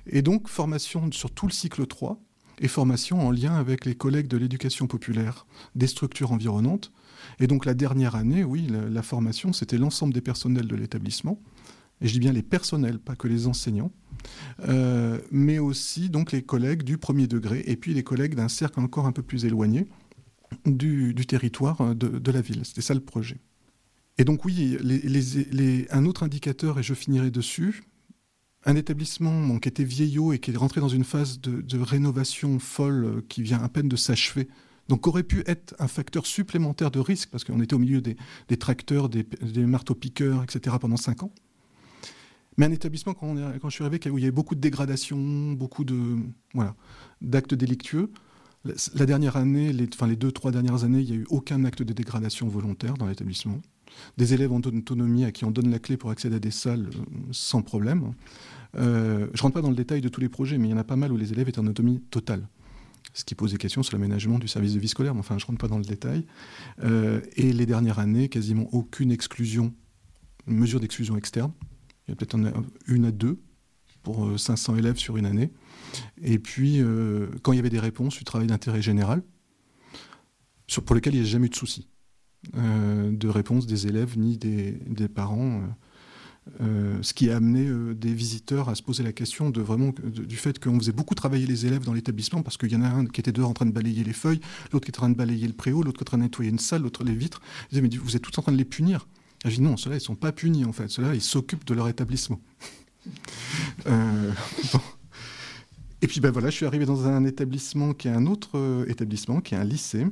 Et 0.07 0.21
donc, 0.21 0.49
formation 0.49 1.11
sur 1.13 1.31
tout 1.31 1.47
le 1.47 1.53
cycle 1.53 1.87
3 1.87 2.21
et 2.61 2.69
formation 2.69 3.27
en 3.27 3.31
lien 3.31 3.55
avec 3.55 3.85
les 3.85 3.95
collègues 3.95 4.29
de 4.29 4.37
l'éducation 4.37 4.87
populaire 4.87 5.47
des 5.75 5.87
structures 5.87 6.33
environnantes. 6.33 6.93
Et 7.41 7.47
donc, 7.47 7.65
la 7.65 7.75
dernière 7.75 8.15
année, 8.15 8.45
oui, 8.45 8.69
la 8.91 9.03
formation, 9.03 9.53
c'était 9.53 9.79
l'ensemble 9.79 10.13
des 10.15 10.21
personnels 10.21 10.67
de 10.67 10.77
l'établissement. 10.77 11.41
Et 12.01 12.09
je 12.09 12.13
dis 12.13 12.21
bien 12.21 12.33
les 12.33 12.43
personnels, 12.43 12.99
pas 12.99 13.17
que 13.17 13.29
les 13.29 13.47
enseignants. 13.47 13.93
Euh, 14.69 15.19
mais 15.31 15.59
aussi 15.59 16.09
donc 16.09 16.33
les 16.33 16.43
collègues 16.43 16.83
du 16.83 16.97
premier 16.97 17.27
degré 17.27 17.63
et 17.67 17.77
puis 17.77 17.93
les 17.93 18.03
collègues 18.03 18.35
d'un 18.35 18.49
cercle 18.49 18.81
encore 18.81 19.07
un 19.07 19.13
peu 19.13 19.23
plus 19.23 19.45
éloigné, 19.45 19.87
du, 20.67 21.15
territoire 21.27 21.95
de, 21.95 22.31
la 22.31 22.41
ville. 22.41 22.65
C'était 22.65 22.83
ça 22.83 22.95
le 22.95 23.01
projet. 23.01 23.39
Et 24.19 24.25
donc 24.25 24.45
oui, 24.45 24.79
un 25.91 26.05
autre 26.07 26.23
indicateur, 26.23 26.79
et 26.79 26.83
je 26.83 26.95
finirai 26.95 27.31
dessus, 27.31 27.83
un 28.67 28.77
établissement 28.77 29.59
qui 29.59 29.69
était 29.69 29.85
vieillot 29.85 30.33
et 30.33 30.39
qui 30.39 30.51
est 30.51 30.57
rentré 30.57 30.81
dans 30.81 30.89
une 30.89 31.05
phase 31.05 31.41
de, 31.41 31.79
rénovation 31.79 32.59
folle 32.59 33.05
euh, 33.05 33.25
qui 33.29 33.43
vient 33.43 33.63
à 33.63 33.69
peine 33.69 33.89
de 33.89 33.97
s'achever, 33.97 34.49
donc 34.89 35.07
aurait 35.07 35.23
pu 35.23 35.43
être 35.47 35.75
un 35.79 35.89
facteur 35.89 36.27
supplémentaire 36.27 36.91
de 36.91 37.01
risque, 37.01 37.31
parce 37.31 37.45
qu'on 37.45 37.61
était 37.61 37.75
au 37.75 37.79
milieu 37.79 38.01
des, 38.01 38.17
tracteurs, 38.57 39.09
des, 39.09 39.27
marteaux-piqueurs, 39.57 40.43
etc. 40.43 40.77
pendant 40.81 40.97
cinq 40.97 41.23
ans. 41.23 41.33
Mais 42.57 42.67
un 42.67 42.71
établissement, 42.71 43.15
quand, 43.15 43.35
quand 43.61 43.69
je 43.69 43.75
suis 43.75 43.85
arrivé, 43.85 44.11
où 44.11 44.19
il 44.19 44.23
y 44.23 44.25
avait 44.25 44.31
beaucoup 44.31 44.55
de 44.55 44.61
dégradations, 44.61 45.53
beaucoup 45.53 45.85
de 45.85 46.19
voilà 46.53 46.77
d'actes 47.21 47.55
délictueux. 47.55 48.13
La 48.95 49.07
dernière 49.07 49.37
année, 49.37 49.73
les, 49.73 49.89
enfin 49.93 50.07
les 50.07 50.17
deux, 50.17 50.33
trois 50.33 50.53
dernières 50.53 50.85
années, 50.85 51.01
il 51.01 51.07
n'y 51.07 51.13
a 51.13 51.17
eu 51.17 51.27
aucun 51.29 51.65
acte 51.65 51.83
de 51.83 51.93
dégradation 51.93 52.47
volontaire 52.49 52.95
dans 52.95 53.07
l'établissement. 53.07 53.61
Des 54.17 54.35
élèves 54.35 54.53
en 54.53 54.59
autonomie 54.59 55.25
à 55.25 55.33
qui 55.33 55.45
on 55.45 55.51
donne 55.51 55.71
la 55.71 55.79
clé 55.79 55.97
pour 55.97 56.11
accéder 56.11 56.37
à 56.37 56.39
des 56.39 56.51
salles 56.51 56.89
euh, 56.95 57.03
sans 57.33 57.63
problème. 57.63 58.13
Euh, 58.77 59.27
je 59.33 59.39
ne 59.39 59.43
rentre 59.43 59.55
pas 59.55 59.63
dans 59.63 59.71
le 59.71 59.77
détail 59.77 60.01
de 60.01 60.09
tous 60.09 60.21
les 60.21 60.29
projets, 60.29 60.59
mais 60.59 60.69
il 60.69 60.71
y 60.71 60.75
en 60.75 60.79
a 60.79 60.85
pas 60.85 60.97
mal 60.97 61.13
où 61.13 61.17
les 61.17 61.33
élèves 61.33 61.49
étaient 61.49 61.61
en 61.61 61.67
autonomie 61.67 62.01
totale. 62.11 62.49
Ce 63.13 63.25
qui 63.25 63.35
pose 63.35 63.53
des 63.53 63.59
questions 63.59 63.83
sur 63.83 63.97
l'aménagement 63.97 64.39
du 64.39 64.49
service 64.49 64.75
de 64.75 64.81
vie 64.81 64.89
scolaire, 64.89 65.15
mais 65.15 65.21
enfin, 65.21 65.39
je 65.39 65.45
ne 65.45 65.49
rentre 65.49 65.61
pas 65.61 65.69
dans 65.69 65.79
le 65.79 65.85
détail. 65.85 66.25
Euh, 66.83 67.21
et 67.37 67.53
les 67.53 67.67
dernières 67.67 67.99
années, 67.99 68.29
quasiment 68.29 68.69
aucune 68.73 69.13
exclusion, 69.13 69.73
mesure 70.47 70.81
d'exclusion 70.81 71.17
externe. 71.17 71.53
Il 72.07 72.11
y 72.11 72.13
a 72.13 72.17
peut-être 72.17 72.37
une 72.87 73.05
à 73.05 73.13
deux 73.13 73.41
pour 74.03 74.39
500 74.39 74.77
élèves 74.77 74.97
sur 74.97 75.17
une 75.17 75.27
année. 75.27 75.51
Et 76.23 76.39
puis, 76.39 76.83
quand 77.43 77.53
il 77.53 77.57
y 77.57 77.59
avait 77.59 77.71
des 77.71 77.81
réponses, 77.81 78.19
du 78.19 78.25
travail 78.25 78.49
d'intérêt 78.49 78.83
général, 78.83 79.23
pour 80.85 80.95
lequel 80.95 81.15
il 81.15 81.21
n'y 81.21 81.27
a 81.27 81.31
jamais 81.31 81.47
eu 81.47 81.51
de 81.51 81.55
souci. 81.55 81.89
Euh, 82.57 83.11
de 83.11 83.29
réponse 83.29 83.67
des 83.67 83.87
élèves 83.87 84.19
ni 84.19 84.37
des, 84.37 85.09
parents. 85.09 85.61
Euh, 85.61 85.67
euh, 86.61 86.99
ce 87.01 87.15
qui 87.15 87.31
a 87.31 87.37
amené 87.37 87.71
des 87.95 88.13
visiteurs 88.13 88.69
à 88.69 88.75
se 88.75 88.83
poser 88.83 89.03
la 89.03 89.13
question 89.13 89.49
de 89.49 89.63
vraiment 89.63 89.95
du 90.05 90.37
fait 90.37 90.63
qu'on 90.63 90.79
faisait 90.79 90.93
beaucoup 90.93 91.15
travailler 91.15 91.47
les 91.47 91.65
élèves 91.65 91.85
dans 91.85 91.95
l'établissement 91.95 92.43
parce 92.43 92.59
qu'il 92.59 92.71
y 92.71 92.77
en 92.77 92.83
a 92.83 92.89
un 92.89 93.07
qui 93.07 93.21
était 93.21 93.33
dehors 93.33 93.49
en 93.49 93.55
train 93.55 93.65
de 93.65 93.73
balayer 93.73 94.05
les 94.05 94.13
feuilles, 94.13 94.41
l'autre 94.71 94.85
qui 94.85 94.91
était 94.91 94.99
en 94.99 95.03
train 95.03 95.11
de 95.11 95.17
balayer 95.17 95.47
le 95.47 95.55
préau, 95.55 95.83
l'autre 95.83 95.97
qui 95.99 96.03
était 96.03 96.11
en 96.11 96.13
train 96.13 96.19
de 96.19 96.25
nettoyer 96.25 96.51
une 96.51 96.59
salle, 96.59 96.83
l'autre 96.83 97.03
les 97.03 97.15
vitres. 97.15 97.41
Ils 97.65 97.81
disaient 97.81 97.81
mais 97.81 97.97
vous 97.97 98.15
êtes 98.15 98.23
tous 98.23 98.39
en 98.39 98.43
train 98.43 98.53
de 98.53 98.59
les 98.59 98.67
punir. 98.67 99.09
Je 99.47 99.55
dis 99.55 99.63
non, 99.63 99.79
ceux-là 99.79 99.97
ils 99.97 100.03
sont 100.03 100.17
pas 100.17 100.33
punis 100.33 100.67
en 100.67 100.73
fait, 100.73 100.89
ceux-là 100.89 101.15
ils 101.15 101.23
s'occupent 101.23 101.65
de 101.65 101.75
leur 101.75 101.89
établissement. 101.89 102.41
Et 106.05 106.07
puis 106.07 106.21
ben 106.21 106.31
voilà, 106.31 106.51
je 106.51 106.57
suis 106.57 106.67
arrivé 106.67 106.85
dans 106.85 107.07
un 107.07 107.25
établissement 107.25 107.95
qui 107.95 108.09
est 108.09 108.11
un 108.11 108.27
autre 108.27 108.59
euh, 108.59 108.85
établissement, 108.89 109.41
qui 109.41 109.55
est 109.55 109.57
un 109.57 109.65
lycée. 109.65 110.05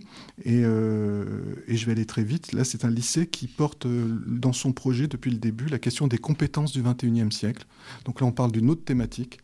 Euh, 0.47 1.55
et, 1.69 1.77
je 1.77 1.85
vais 1.85 1.93
aller 1.93 2.07
très 2.07 2.25
vite. 2.25 2.55
Là, 2.55 2.65
c'est 2.65 2.87
un 2.87 2.91
lycée 2.91 3.27
qui 3.27 3.47
porte 3.47 3.85
euh, 3.85 4.19
dans 4.27 4.55
son 4.55 4.73
projet 4.73 5.07
depuis 5.07 5.31
le 5.31 5.37
début 5.37 5.67
la 5.67 5.79
question 5.79 6.09
des 6.09 6.17
compétences 6.17 6.73
du 6.73 6.83
21e 6.83 7.31
siècle. 7.31 7.67
Donc 8.07 8.23
là, 8.23 8.27
on 8.27 8.33
parle 8.33 8.53
d'une 8.53 8.71
autre 8.71 8.83
thématique. 8.83 9.41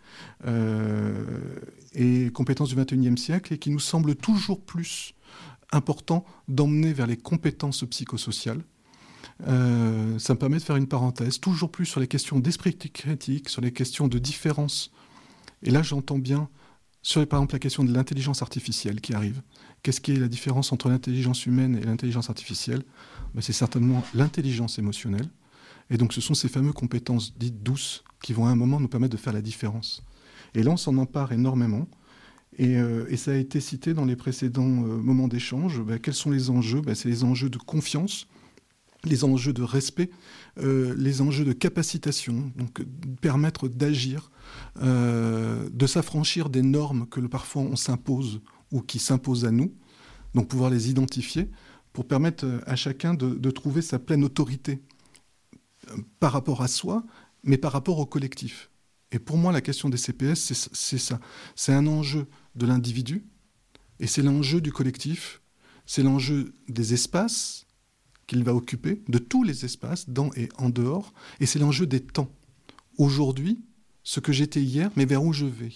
et 1.94 2.30
compétences 2.32 2.70
du 2.70 2.76
21e 2.76 3.18
siècle, 3.18 3.52
et 3.52 3.58
qui 3.58 3.68
nous 3.68 3.78
semble 3.78 4.16
toujours 4.16 4.62
plus 4.62 5.12
important 5.70 6.24
d'emmener 6.48 6.94
vers 6.94 7.06
les 7.06 7.18
compétences 7.18 7.84
psychosociales. 7.84 8.62
ça 9.44 10.32
me 10.32 10.38
permet 10.38 10.56
de 10.56 10.62
faire 10.62 10.76
une 10.76 10.88
parenthèse, 10.88 11.40
toujours 11.40 11.70
plus 11.70 11.84
sur 11.84 12.00
les 12.00 12.08
questions 12.08 12.38
d'esprit 12.38 12.74
critique, 12.74 13.50
sur 13.50 13.60
les 13.60 13.72
questions 13.72 14.08
de 14.08 14.18
différence 14.18 14.92
et 15.62 15.70
là, 15.70 15.82
j'entends 15.82 16.18
bien, 16.18 16.48
sur 17.02 17.26
par 17.26 17.38
exemple 17.38 17.54
la 17.54 17.58
question 17.58 17.84
de 17.84 17.92
l'intelligence 17.92 18.42
artificielle 18.42 19.00
qui 19.00 19.14
arrive. 19.14 19.42
Qu'est-ce 19.82 20.00
qui 20.00 20.12
est 20.12 20.18
la 20.18 20.28
différence 20.28 20.72
entre 20.72 20.88
l'intelligence 20.88 21.46
humaine 21.46 21.76
et 21.76 21.84
l'intelligence 21.84 22.28
artificielle? 22.28 22.82
Ben, 23.34 23.40
C'est 23.40 23.52
certainement 23.52 24.02
l'intelligence 24.14 24.78
émotionnelle. 24.78 25.28
Et 25.90 25.96
donc 25.96 26.12
ce 26.12 26.20
sont 26.20 26.34
ces 26.34 26.48
fameuses 26.48 26.74
compétences 26.74 27.36
dites 27.38 27.62
douces 27.62 28.04
qui 28.22 28.32
vont 28.32 28.46
à 28.46 28.50
un 28.50 28.56
moment 28.56 28.80
nous 28.80 28.88
permettre 28.88 29.12
de 29.12 29.20
faire 29.20 29.32
la 29.32 29.40
différence. 29.40 30.02
Et 30.54 30.62
là, 30.62 30.70
on 30.70 30.76
s'en 30.76 30.96
empare 30.98 31.32
énormément. 31.32 31.86
Et, 32.58 32.76
euh, 32.76 33.16
ça 33.16 33.32
a 33.32 33.34
été 33.34 33.60
cité 33.60 33.94
dans 33.94 34.04
les 34.04 34.16
précédents 34.16 34.64
euh, 34.64 34.96
moments 34.96 35.28
d'échange. 35.28 35.80
Ben, 35.80 35.98
quels 35.98 36.14
sont 36.14 36.30
les 36.30 36.50
enjeux? 36.50 36.80
Ben, 36.80 36.94
C'est 36.94 37.08
les 37.08 37.24
enjeux 37.24 37.50
de 37.50 37.58
confiance, 37.58 38.26
les 39.04 39.24
enjeux 39.24 39.52
de 39.52 39.62
respect, 39.62 40.10
euh, 40.58 40.94
les 40.96 41.20
enjeux 41.20 41.44
de 41.44 41.52
capacitation, 41.52 42.52
donc 42.56 42.82
permettre 43.20 43.68
d'agir, 43.68 44.30
euh, 44.82 45.68
de 45.72 45.86
s'affranchir 45.86 46.48
des 46.48 46.62
normes 46.62 47.06
que 47.06 47.20
parfois 47.20 47.62
on 47.62 47.76
s'impose 47.76 48.40
ou 48.72 48.80
qui 48.80 48.98
s'imposent 48.98 49.44
à 49.44 49.50
nous, 49.50 49.72
donc 50.34 50.48
pouvoir 50.48 50.70
les 50.70 50.90
identifier 50.90 51.48
pour 51.92 52.06
permettre 52.06 52.44
euh, 52.44 52.60
à 52.66 52.76
chacun 52.76 53.14
de, 53.14 53.50
trouver 53.50 53.82
sa 53.82 53.98
pleine 53.98 54.24
autorité 54.24 54.80
par 56.20 56.32
rapport 56.32 56.62
à 56.62 56.68
soi, 56.68 57.04
mais 57.44 57.56
par 57.56 57.72
rapport 57.72 57.98
au 57.98 58.06
collectif. 58.06 58.70
Et 59.10 59.18
pour 59.18 59.38
moi, 59.38 59.52
la 59.52 59.62
question 59.62 59.88
des 59.88 59.96
CPS, 59.96 60.52
c'est 60.72 60.98
ça. 60.98 61.18
C'est 61.54 61.72
un 61.72 61.86
enjeu 61.86 62.26
de 62.56 62.66
l'individu, 62.66 63.24
et 64.00 64.06
c'est 64.06 64.22
l'enjeu 64.22 64.60
du 64.60 64.70
collectif, 64.70 65.40
c'est 65.86 66.02
l'enjeu 66.02 66.52
des 66.68 66.92
espaces, 66.92 67.67
qu'il 68.28 68.44
va 68.44 68.54
occuper, 68.54 69.02
de 69.08 69.18
tous 69.18 69.42
les 69.42 69.64
espaces, 69.64 70.08
dans 70.08 70.30
et 70.36 70.48
en 70.58 70.70
dehors, 70.70 71.12
et 71.40 71.46
c'est 71.46 71.58
l'enjeu 71.58 71.86
des 71.86 72.00
temps. 72.00 72.30
Aujourd'hui, 72.98 73.58
ce 74.04 74.20
que 74.20 74.32
j'étais 74.32 74.62
hier, 74.62 74.90
mais 74.94 75.06
vers 75.06 75.24
où 75.24 75.32
je 75.32 75.46
vais? 75.46 75.72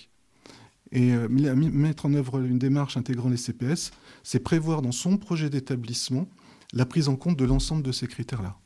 Et 0.92 1.12
euh, 1.12 1.28
mettre 1.28 2.06
en 2.06 2.14
œuvre 2.14 2.38
une 2.40 2.58
démarche 2.58 2.96
intégrant 2.96 3.30
les 3.30 3.38
CPS, 3.38 3.90
c'est 4.22 4.40
prévoir 4.40 4.82
dans 4.82 4.92
son 4.92 5.16
projet 5.16 5.50
d'établissement 5.50 6.28
la 6.74 6.86
prise 6.86 7.08
en 7.08 7.16
compte 7.16 7.38
de 7.38 7.44
l'ensemble 7.44 7.82
de 7.82 7.92
ces 7.92 8.06
critères-là. 8.06 8.56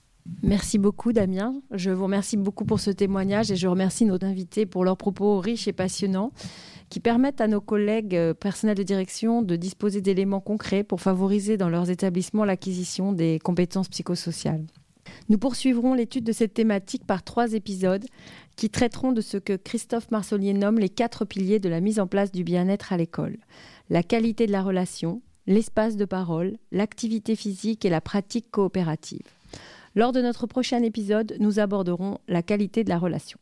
Merci 0.42 0.79
beaucoup 0.79 1.12
Damien. 1.12 1.55
Je 1.70 1.90
vous 1.90 2.05
remercie 2.05 2.37
beaucoup 2.37 2.64
pour 2.64 2.81
ce 2.81 2.90
témoignage 2.90 3.53
et 3.53 3.57
je 3.57 3.68
remercie 3.68 4.05
nos 4.05 4.18
invités 4.25 4.66
pour 4.66 4.85
leurs 4.85 4.96
propos 4.96 5.38
riches 5.38 5.68
et 5.68 5.72
passionnants 5.72 6.33
qui 6.88 7.01
permettent 7.01 7.40
à 7.40 7.49
nos 7.49 7.61
collègues 7.61 8.14
euh, 8.14 8.35
personnels 8.35 8.77
de 8.77 8.83
direction 8.83 9.42
de 9.42 9.57
disposer 9.57 10.01
d'éléments 10.01 10.40
concrets 10.40 10.85
pour 10.85 11.01
favoriser 11.01 11.57
dans 11.57 11.68
leurs 11.68 11.90
établissements 11.90 12.44
l'acquisition 12.44 13.12
des 13.12 13.38
compétences 13.38 13.88
psychosociales. 13.88 14.64
Nous 15.29 15.38
poursuivrons 15.38 15.94
l'étude 15.94 16.25
de 16.25 16.33
cette 16.33 16.55
thématique 16.55 17.05
par 17.07 17.22
trois 17.22 17.53
épisodes 17.53 18.05
qui 18.57 18.70
traiteront 18.70 19.12
de 19.12 19.20
ce 19.20 19.37
que 19.37 19.57
Christophe 19.57 20.11
Marcelier 20.11 20.53
nomme 20.53 20.79
les 20.79 20.88
quatre 20.88 21.25
piliers 21.25 21.59
de 21.59 21.68
la 21.68 21.81
mise 21.81 22.01
en 22.01 22.07
place 22.07 22.33
du 22.33 22.44
bien-être 22.44 22.92
à 22.92 22.96
l'école. 22.96 23.37
La 23.90 24.03
qualité 24.03 24.46
de 24.46 24.53
la 24.53 24.62
relation, 24.62 25.22
l'espace 25.46 25.96
de 25.96 26.05
parole, 26.05 26.57
l'activité 26.72 27.37
physique 27.37 27.85
et 27.85 27.90
la 27.90 28.01
pratique 28.01 28.51
coopérative. 28.51 29.27
Lors 29.94 30.12
de 30.12 30.20
notre 30.20 30.46
prochain 30.46 30.83
épisode, 30.83 31.37
nous 31.40 31.59
aborderons 31.59 32.18
la 32.29 32.42
qualité 32.42 32.85
de 32.85 32.90
la 32.90 32.99
relation. 32.99 33.38